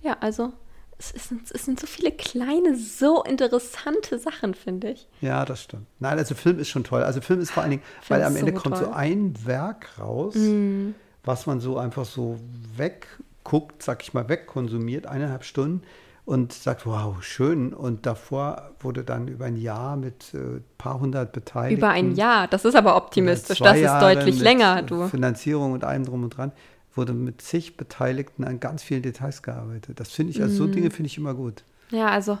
Ja, 0.00 0.16
also 0.20 0.52
es, 0.96 1.10
ist, 1.10 1.32
es 1.52 1.64
sind 1.64 1.80
so 1.80 1.88
viele 1.88 2.12
kleine, 2.12 2.76
so 2.76 3.24
interessante 3.24 4.18
Sachen, 4.20 4.54
finde 4.54 4.90
ich. 4.92 5.08
Ja, 5.20 5.44
das 5.44 5.60
stimmt. 5.62 5.86
Nein, 5.98 6.18
also 6.18 6.36
Film 6.36 6.60
ist 6.60 6.68
schon 6.68 6.84
toll. 6.84 7.02
Also 7.02 7.20
Film 7.20 7.40
ist 7.40 7.50
vor 7.50 7.62
allen 7.64 7.70
Dingen, 7.72 7.82
Film 8.00 8.20
weil 8.20 8.26
am 8.26 8.36
Ende 8.36 8.52
so 8.52 8.58
kommt 8.60 8.76
so 8.76 8.84
toll. 8.84 8.94
ein 8.94 9.34
Werk 9.44 9.98
raus, 9.98 10.36
Mhm. 10.36 10.94
Was 11.24 11.46
man 11.46 11.60
so 11.60 11.78
einfach 11.78 12.04
so 12.04 12.38
wegguckt, 12.76 13.82
sag 13.82 14.02
ich 14.02 14.14
mal, 14.14 14.28
wegkonsumiert, 14.28 15.06
eineinhalb 15.06 15.44
Stunden 15.44 15.82
und 16.24 16.52
sagt, 16.52 16.86
wow, 16.86 17.22
schön. 17.22 17.72
Und 17.74 18.06
davor 18.06 18.70
wurde 18.80 19.04
dann 19.04 19.28
über 19.28 19.44
ein 19.44 19.56
Jahr 19.56 19.96
mit 19.96 20.32
äh, 20.34 20.60
paar 20.78 21.00
hundert 21.00 21.32
Beteiligten. 21.32 21.78
Über 21.78 21.90
ein 21.90 22.14
Jahr, 22.14 22.48
das 22.48 22.64
ist 22.64 22.74
aber 22.74 22.96
optimistisch, 22.96 23.58
das 23.58 23.76
ist 23.76 23.82
Jahre 23.82 24.14
deutlich 24.14 24.40
länger, 24.40 24.82
du. 24.82 25.06
Finanzierung 25.08 25.72
und 25.72 25.84
allem 25.84 26.04
drum 26.04 26.24
und 26.24 26.30
dran, 26.36 26.52
wurde 26.94 27.12
mit 27.12 27.42
zig 27.42 27.76
Beteiligten 27.76 28.44
an 28.44 28.60
ganz 28.60 28.82
vielen 28.82 29.02
Details 29.02 29.42
gearbeitet. 29.42 30.00
Das 30.00 30.10
finde 30.10 30.32
ich, 30.32 30.40
also 30.42 30.54
so 30.56 30.64
Mhm. 30.64 30.72
Dinge 30.72 30.90
finde 30.90 31.08
ich 31.08 31.18
immer 31.18 31.34
gut. 31.34 31.62
Ja, 31.90 32.08
also 32.08 32.38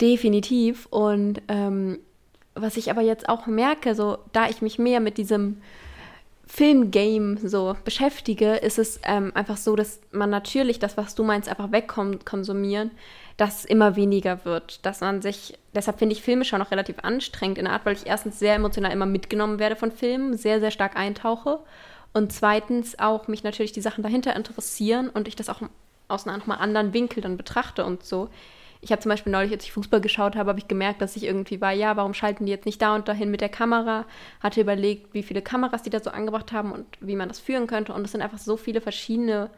definitiv. 0.00 0.86
Und 0.86 1.42
ähm, 1.48 1.98
was 2.54 2.76
ich 2.76 2.90
aber 2.90 3.02
jetzt 3.02 3.28
auch 3.28 3.46
merke, 3.46 3.94
so 3.94 4.18
da 4.32 4.48
ich 4.48 4.62
mich 4.62 4.78
mehr 4.78 5.00
mit 5.00 5.18
diesem 5.18 5.58
Filmgame 6.52 7.38
so 7.38 7.76
beschäftige, 7.84 8.56
ist 8.56 8.80
es 8.80 8.98
ähm, 9.04 9.30
einfach 9.36 9.56
so, 9.56 9.76
dass 9.76 10.00
man 10.10 10.30
natürlich 10.30 10.80
das, 10.80 10.96
was 10.96 11.14
du 11.14 11.22
meinst, 11.22 11.48
einfach 11.48 11.70
wegkonsumieren, 11.70 12.90
dass 13.36 13.64
immer 13.64 13.94
weniger 13.94 14.44
wird. 14.44 14.84
Dass 14.84 15.00
man 15.00 15.22
sich, 15.22 15.56
deshalb 15.76 16.00
finde 16.00 16.14
ich 16.14 16.22
Filme 16.22 16.44
schon 16.44 16.60
auch 16.60 16.72
relativ 16.72 16.96
anstrengend 17.02 17.56
in 17.56 17.66
der 17.66 17.74
Art, 17.74 17.86
weil 17.86 17.94
ich 17.94 18.06
erstens 18.06 18.40
sehr 18.40 18.56
emotional 18.56 18.90
immer 18.90 19.06
mitgenommen 19.06 19.60
werde 19.60 19.76
von 19.76 19.92
Filmen, 19.92 20.36
sehr, 20.36 20.58
sehr 20.58 20.72
stark 20.72 20.96
eintauche. 20.96 21.60
Und 22.12 22.32
zweitens 22.32 22.98
auch 22.98 23.28
mich 23.28 23.44
natürlich 23.44 23.70
die 23.70 23.80
Sachen 23.80 24.02
dahinter 24.02 24.34
interessieren 24.34 25.08
und 25.08 25.28
ich 25.28 25.36
das 25.36 25.48
auch 25.48 25.62
aus 26.08 26.26
einem 26.26 26.50
anderen 26.50 26.92
Winkel 26.92 27.22
dann 27.22 27.36
betrachte 27.36 27.84
und 27.84 28.02
so. 28.02 28.28
Ich 28.82 28.92
habe 28.92 29.02
zum 29.02 29.10
Beispiel 29.10 29.32
neulich, 29.32 29.52
als 29.52 29.64
ich 29.64 29.72
Fußball 29.72 30.00
geschaut 30.00 30.36
habe, 30.36 30.48
habe 30.48 30.58
ich 30.58 30.68
gemerkt, 30.68 31.02
dass 31.02 31.16
ich 31.16 31.24
irgendwie 31.24 31.60
war, 31.60 31.72
ja, 31.72 31.96
warum 31.96 32.14
schalten 32.14 32.46
die 32.46 32.52
jetzt 32.52 32.64
nicht 32.64 32.80
da 32.80 32.94
und 32.94 33.08
dahin 33.08 33.30
mit 33.30 33.42
der 33.42 33.50
Kamera? 33.50 34.06
Hatte 34.40 34.60
überlegt, 34.62 35.12
wie 35.12 35.22
viele 35.22 35.42
Kameras 35.42 35.82
die 35.82 35.90
da 35.90 36.00
so 36.00 36.10
angebracht 36.10 36.52
haben 36.52 36.72
und 36.72 36.86
wie 37.00 37.16
man 37.16 37.28
das 37.28 37.40
führen 37.40 37.66
könnte. 37.66 37.92
Und 37.92 38.04
es 38.04 38.12
sind 38.12 38.22
einfach 38.22 38.38
so 38.38 38.56
viele 38.56 38.80
verschiedene 38.80 39.50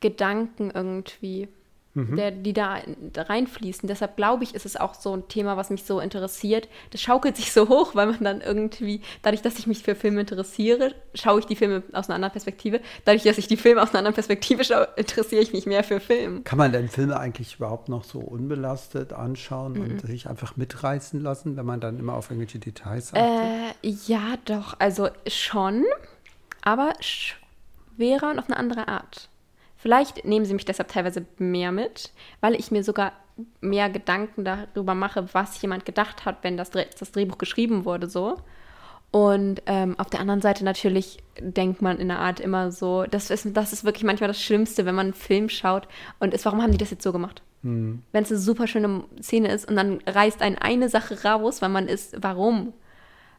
Gedanken 0.00 0.70
irgendwie. 0.70 1.48
Der, 1.94 2.30
die 2.30 2.52
da, 2.52 2.78
da 3.12 3.22
reinfließen. 3.22 3.88
Deshalb 3.88 4.16
glaube 4.16 4.44
ich, 4.44 4.54
ist 4.54 4.64
es 4.64 4.76
auch 4.76 4.94
so 4.94 5.12
ein 5.12 5.26
Thema, 5.26 5.56
was 5.56 5.70
mich 5.70 5.82
so 5.82 5.98
interessiert. 5.98 6.68
Das 6.92 7.00
schaukelt 7.02 7.36
sich 7.36 7.52
so 7.52 7.68
hoch, 7.68 7.96
weil 7.96 8.06
man 8.06 8.22
dann 8.22 8.40
irgendwie, 8.40 9.00
dadurch, 9.22 9.42
dass 9.42 9.58
ich 9.58 9.66
mich 9.66 9.82
für 9.82 9.96
Filme 9.96 10.20
interessiere, 10.20 10.94
schaue 11.14 11.40
ich 11.40 11.46
die 11.46 11.56
Filme 11.56 11.82
aus 11.92 12.08
einer 12.08 12.14
anderen 12.14 12.30
Perspektive. 12.32 12.80
Dadurch, 13.04 13.24
dass 13.24 13.38
ich 13.38 13.48
die 13.48 13.56
Filme 13.56 13.82
aus 13.82 13.88
einer 13.90 13.98
anderen 13.98 14.14
Perspektive 14.14 14.62
schaue, 14.64 14.88
interessiere 14.96 15.42
ich 15.42 15.52
mich 15.52 15.66
mehr 15.66 15.82
für 15.82 15.98
Film. 15.98 16.44
Kann 16.44 16.58
man 16.58 16.70
denn 16.72 16.88
Filme 16.88 17.18
eigentlich 17.18 17.56
überhaupt 17.56 17.88
noch 17.88 18.04
so 18.04 18.20
unbelastet 18.20 19.12
anschauen 19.12 19.72
Mhm. 19.72 19.80
und 19.82 20.00
sich 20.02 20.28
einfach 20.28 20.56
mitreißen 20.56 21.20
lassen, 21.20 21.56
wenn 21.56 21.66
man 21.66 21.80
dann 21.80 21.98
immer 21.98 22.14
auf 22.14 22.30
irgendwelche 22.30 22.60
Details 22.60 23.12
achtet? 23.12 23.74
Äh, 23.82 23.88
ja, 24.06 24.36
doch, 24.44 24.76
also 24.78 25.08
schon, 25.26 25.84
aber 26.62 26.92
schwerer 27.00 28.30
und 28.30 28.38
auf 28.38 28.46
eine 28.48 28.56
andere 28.56 28.86
Art. 28.88 29.28
Vielleicht 29.80 30.26
nehmen 30.26 30.44
sie 30.44 30.52
mich 30.52 30.66
deshalb 30.66 30.88
teilweise 30.88 31.24
mehr 31.38 31.72
mit, 31.72 32.12
weil 32.42 32.54
ich 32.54 32.70
mir 32.70 32.84
sogar 32.84 33.12
mehr 33.62 33.88
Gedanken 33.88 34.44
darüber 34.44 34.94
mache, 34.94 35.32
was 35.32 35.60
jemand 35.62 35.86
gedacht 35.86 36.26
hat, 36.26 36.38
wenn 36.42 36.58
das, 36.58 36.70
das 36.70 37.12
Drehbuch 37.12 37.38
geschrieben 37.38 37.86
wurde, 37.86 38.06
so. 38.06 38.36
Und 39.10 39.62
ähm, 39.64 39.98
auf 39.98 40.10
der 40.10 40.20
anderen 40.20 40.42
Seite 40.42 40.64
natürlich 40.64 41.22
denkt 41.40 41.80
man 41.80 41.98
in 41.98 42.08
der 42.08 42.18
Art 42.18 42.40
immer 42.40 42.70
so, 42.70 43.04
das 43.04 43.30
ist, 43.30 43.56
das 43.56 43.72
ist 43.72 43.84
wirklich 43.84 44.04
manchmal 44.04 44.28
das 44.28 44.42
Schlimmste, 44.42 44.84
wenn 44.84 44.94
man 44.94 45.06
einen 45.06 45.14
Film 45.14 45.48
schaut 45.48 45.88
und 46.18 46.34
ist, 46.34 46.44
warum 46.44 46.60
haben 46.60 46.72
die 46.72 46.78
das 46.78 46.90
jetzt 46.90 47.02
so 47.02 47.10
gemacht? 47.10 47.42
Wenn 48.12 48.22
es 48.22 48.30
eine 48.30 48.38
super 48.38 48.66
schöne 48.66 49.04
Szene 49.22 49.48
ist 49.50 49.66
und 49.66 49.76
dann 49.76 50.00
reißt 50.06 50.42
einen 50.42 50.58
eine 50.58 50.90
Sache 50.90 51.24
raus, 51.24 51.62
weil 51.62 51.70
man 51.70 51.88
ist, 51.88 52.16
warum? 52.20 52.74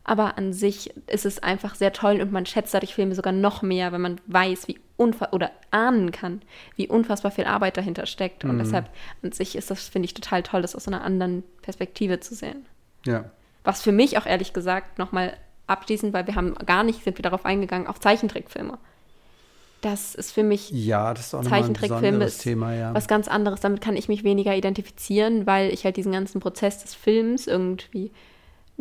Aber 0.04 0.38
an 0.38 0.52
sich 0.52 0.94
ist 1.08 1.26
es 1.26 1.44
einfach 1.44 1.76
sehr 1.76 1.94
toll 1.94 2.22
und 2.22 2.32
man 2.32 2.46
schätzt 2.46 2.74
dadurch 2.74 2.96
Filme 2.96 3.14
sogar 3.14 3.34
noch 3.34 3.62
mehr, 3.62 3.92
wenn 3.92 4.02
man 4.02 4.22
weiß, 4.28 4.68
wie 4.68 4.80
unfassbar 4.98 5.34
oder 5.34 5.52
ahnen 5.70 6.12
kann, 6.12 6.42
wie 6.76 6.88
unfassbar 6.88 7.32
viel 7.32 7.46
Arbeit 7.46 7.78
dahinter 7.78 8.06
steckt. 8.06 8.44
Und 8.44 8.58
deshalb 8.60 8.90
an 9.24 9.32
sich 9.32 9.56
ist 9.56 9.70
das, 9.70 9.88
finde 9.90 10.06
ich, 10.06 10.14
total 10.14 10.44
toll, 10.44 10.62
das 10.62 10.76
aus 10.76 10.88
einer 10.88 11.04
anderen 11.04 11.44
Perspektive 11.62 12.20
zu 12.20 12.36
sehen. 12.36 12.66
ja. 13.06 13.26
Was 13.64 13.84
für 13.84 13.92
mich 13.92 14.18
auch 14.18 14.26
ehrlich 14.26 14.54
gesagt 14.54 14.98
nochmal 14.98 15.38
abschließend, 15.68 16.14
weil 16.14 16.26
wir 16.26 16.34
haben 16.34 16.56
gar 16.66 16.84
nicht, 16.84 17.04
sind 17.04 17.20
wir 17.20 17.24
darauf 17.24 17.46
eingegangen, 17.46 17.86
auf 17.86 18.00
Zeichentrickfilme. 18.00 18.80
Das 19.82 20.14
ist 20.14 20.32
für 20.32 20.44
mich 20.44 20.70
Ja, 20.72 21.14
das 21.14 21.28
ist 21.28 21.34
auch 21.34 21.44
Zeichentrickfilme 21.44 22.26
ist 22.26 22.40
Thema, 22.40 22.74
ja. 22.74 22.94
was 22.94 23.08
ganz 23.08 23.28
anderes. 23.28 23.62
Damit 23.62 23.82
kann 23.82 23.96
ich 23.96 24.08
mich 24.08 24.24
weniger 24.24 24.56
identifizieren, 24.56 25.48
weil 25.48 25.72
ich 25.72 25.86
halt 25.86 25.98
diesen 25.98 26.12
ganzen 26.12 26.40
Prozess 26.40 26.84
des 26.84 26.94
Films 26.94 27.48
irgendwie 27.48 28.12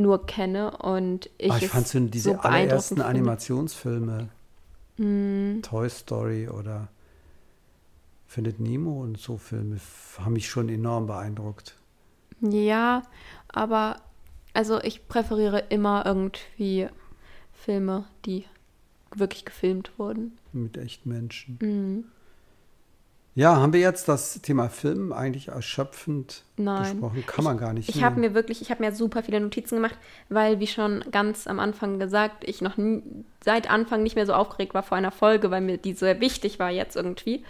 nur 0.00 0.26
kenne 0.26 0.76
und 0.78 1.30
ich, 1.38 1.50
Ah, 1.52 1.58
ich 1.58 1.68
fand 1.68 1.86
so 1.86 2.00
diese 2.00 2.32
so 2.32 2.38
allerersten. 2.38 3.00
Animationsfilme, 3.00 4.28
Mhm. 4.96 5.60
Toy 5.62 5.88
Story 5.88 6.48
oder 6.48 6.88
Findet 8.26 8.60
Nemo 8.60 9.02
und 9.02 9.18
so 9.18 9.38
Filme, 9.38 9.80
haben 10.18 10.34
mich 10.34 10.48
schon 10.48 10.68
enorm 10.68 11.06
beeindruckt. 11.06 11.74
Ja, 12.40 13.02
aber 13.48 13.96
also 14.52 14.80
ich 14.82 15.08
präferiere 15.08 15.64
immer 15.68 16.04
irgendwie 16.06 16.88
Filme, 17.52 18.04
die 18.24 18.44
wirklich 19.14 19.44
gefilmt 19.44 19.92
wurden. 19.98 20.38
Mit 20.52 20.76
echten 20.76 21.08
Menschen. 21.08 21.58
Mhm. 21.60 22.04
Ja, 23.40 23.56
haben 23.56 23.72
wir 23.72 23.80
jetzt 23.80 24.06
das 24.06 24.42
Thema 24.42 24.68
Film 24.68 25.14
eigentlich 25.14 25.48
erschöpfend 25.48 26.42
Nein. 26.58 26.82
besprochen? 26.82 27.24
Kann 27.26 27.42
man 27.42 27.56
gar 27.56 27.72
nicht. 27.72 27.88
Ich 27.88 28.04
habe 28.04 28.20
ne? 28.20 28.28
mir 28.28 28.34
wirklich, 28.34 28.60
ich 28.60 28.70
habe 28.70 28.84
mir 28.84 28.92
super 28.92 29.22
viele 29.22 29.40
Notizen 29.40 29.76
gemacht, 29.76 29.96
weil, 30.28 30.60
wie 30.60 30.66
schon 30.66 31.02
ganz 31.10 31.46
am 31.46 31.58
Anfang 31.58 31.98
gesagt, 31.98 32.46
ich 32.46 32.60
noch 32.60 32.76
nie, 32.76 33.02
seit 33.42 33.70
Anfang 33.70 34.02
nicht 34.02 34.14
mehr 34.14 34.26
so 34.26 34.34
aufgeregt 34.34 34.74
war 34.74 34.82
vor 34.82 34.98
einer 34.98 35.10
Folge, 35.10 35.50
weil 35.50 35.62
mir 35.62 35.78
die 35.78 35.94
so 35.94 36.00
sehr 36.00 36.20
wichtig 36.20 36.58
war 36.58 36.68
jetzt 36.68 36.96
irgendwie. 36.96 37.42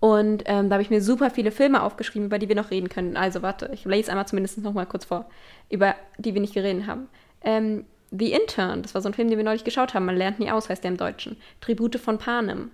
Und 0.00 0.44
ähm, 0.46 0.70
da 0.70 0.76
habe 0.76 0.82
ich 0.82 0.88
mir 0.88 1.02
super 1.02 1.28
viele 1.28 1.50
Filme 1.50 1.82
aufgeschrieben, 1.82 2.28
über 2.28 2.38
die 2.38 2.48
wir 2.48 2.56
noch 2.56 2.70
reden 2.70 2.88
können. 2.88 3.18
Also 3.18 3.42
warte, 3.42 3.68
ich 3.74 3.84
lese 3.84 4.10
einmal 4.10 4.26
zumindest 4.26 4.56
noch 4.62 4.72
mal 4.72 4.86
kurz 4.86 5.04
vor, 5.04 5.28
über 5.68 5.96
die 6.16 6.32
wir 6.32 6.40
nicht 6.40 6.54
geredet 6.54 6.86
haben. 6.86 7.08
Ähm, 7.42 7.84
The 8.10 8.32
Intern, 8.32 8.80
das 8.80 8.94
war 8.94 9.02
so 9.02 9.10
ein 9.10 9.14
Film, 9.14 9.28
den 9.28 9.36
wir 9.36 9.44
neulich 9.44 9.64
geschaut 9.64 9.92
haben. 9.92 10.06
Man 10.06 10.16
lernt 10.16 10.38
nie 10.38 10.50
aus, 10.50 10.70
heißt 10.70 10.82
der 10.82 10.92
im 10.92 10.96
Deutschen. 10.96 11.36
Tribute 11.60 11.96
von 11.96 12.16
Panem, 12.16 12.70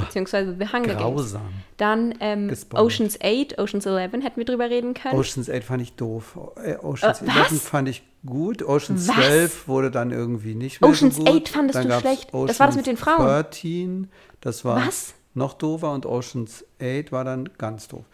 beziehungsweise 0.00 0.56
The 0.58 0.66
Hunger 0.66 0.94
Games. 0.94 1.00
Grausam. 1.00 1.48
Dann 1.76 2.14
ähm. 2.20 2.52
Ocean's 2.74 3.18
8, 3.22 3.58
Ocean's 3.58 3.86
11 3.86 4.12
hätten 4.12 4.36
wir 4.36 4.44
drüber 4.44 4.70
reden 4.70 4.94
können. 4.94 5.18
Ocean's 5.18 5.50
8 5.50 5.64
fand 5.64 5.82
ich 5.82 5.94
doof. 5.94 6.38
Äh, 6.62 6.76
Ocean's 6.76 7.22
Äh, 7.22 7.26
11 7.26 7.52
was? 7.52 7.68
fand 7.68 7.88
ich 7.88 8.02
gut. 8.24 8.62
Ocean's 8.62 9.08
Was? 9.08 9.16
12 9.16 9.68
wurde 9.68 9.90
dann 9.90 10.10
irgendwie 10.10 10.54
nicht 10.54 10.80
mehr 10.80 10.90
Ocean's 10.90 11.16
so 11.16 11.24
gut. 11.24 11.42
8 11.42 11.48
fandest 11.48 11.78
dann 11.78 11.88
du 11.88 12.00
schlecht. 12.00 12.32
Das 12.32 12.60
war 12.60 12.66
das 12.66 12.76
mit 12.76 12.86
den 12.86 12.96
Frauen. 12.96 13.26
13, 13.26 14.08
das 14.40 14.64
war 14.64 14.86
Was? 14.86 15.14
noch 15.34 15.54
doofer 15.54 15.92
und 15.92 16.06
Ocean's 16.06 16.64
8 16.80 17.12
war 17.12 17.24
dann 17.24 17.48
ganz 17.58 17.88
doof. 17.88 18.04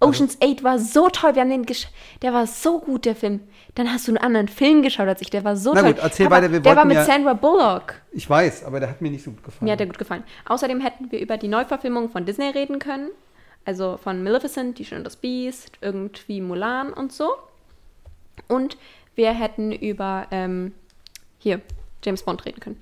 Ocean's 0.00 0.38
8 0.42 0.62
war 0.62 0.78
so 0.78 1.08
toll, 1.08 1.34
wir 1.34 1.42
haben 1.42 1.50
den 1.50 1.66
gesch 1.66 1.88
der 2.22 2.32
war 2.32 2.46
so 2.46 2.78
gut, 2.80 3.04
der 3.04 3.16
Film. 3.16 3.40
Dann 3.74 3.92
hast 3.92 4.06
du 4.06 4.12
einen 4.12 4.18
anderen 4.18 4.46
Film 4.48 4.82
geschaut 4.82 5.08
als 5.08 5.20
ich, 5.20 5.30
der 5.30 5.42
war 5.44 5.56
so 5.56 5.74
Na 5.74 5.80
toll. 5.82 5.94
gut, 5.94 6.02
erzähl 6.02 6.26
Aber 6.26 6.36
weiter, 6.36 6.52
wir 6.52 6.60
Der 6.60 6.76
war 6.76 6.84
mit 6.84 6.96
ja- 6.96 7.04
Sandra 7.04 7.32
Bullock. 7.34 7.94
Ich 8.12 8.28
weiß, 8.30 8.64
aber 8.64 8.78
der 8.80 8.90
hat 8.90 9.00
mir 9.00 9.10
nicht 9.10 9.24
so 9.24 9.30
gut 9.32 9.42
gefallen. 9.42 9.64
Mir 9.66 9.72
hat 9.72 9.80
der 9.80 9.86
gut 9.88 9.98
gefallen. 9.98 10.22
Außerdem 10.46 10.80
hätten 10.80 11.10
wir 11.10 11.18
über 11.20 11.36
die 11.36 11.48
Neuverfilmung 11.48 12.10
von 12.10 12.24
Disney 12.24 12.48
reden 12.50 12.78
können. 12.78 13.08
Also 13.64 13.96
von 14.02 14.22
Maleficent, 14.22 14.78
Die 14.78 14.84
Schöne 14.84 15.00
und 15.00 15.04
das 15.04 15.16
Biest, 15.16 15.72
irgendwie 15.80 16.40
Mulan 16.40 16.92
und 16.92 17.12
so. 17.12 17.30
Und 18.46 18.76
wir 19.14 19.32
hätten 19.32 19.72
über, 19.72 20.26
ähm, 20.30 20.72
hier, 21.38 21.60
James 22.04 22.22
Bond 22.22 22.46
reden 22.46 22.60
können. 22.60 22.80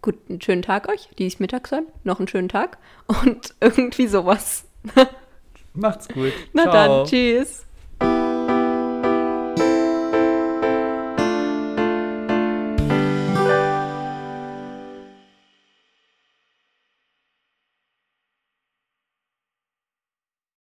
guten 0.00 0.40
schönen 0.40 0.62
Tag 0.62 0.88
euch. 0.88 1.08
Die 1.18 1.26
es 1.26 1.38
mittags 1.38 1.70
hören, 1.70 1.86
noch 2.04 2.18
einen 2.18 2.28
schönen 2.28 2.48
Tag. 2.48 2.78
Und 3.06 3.54
irgendwie 3.60 4.06
sowas. 4.06 4.64
Macht's 5.74 6.08
gut. 6.08 6.32
Na 6.52 6.64
Ciao. 6.64 6.72
dann, 6.72 7.06
tschüss. 7.06 7.64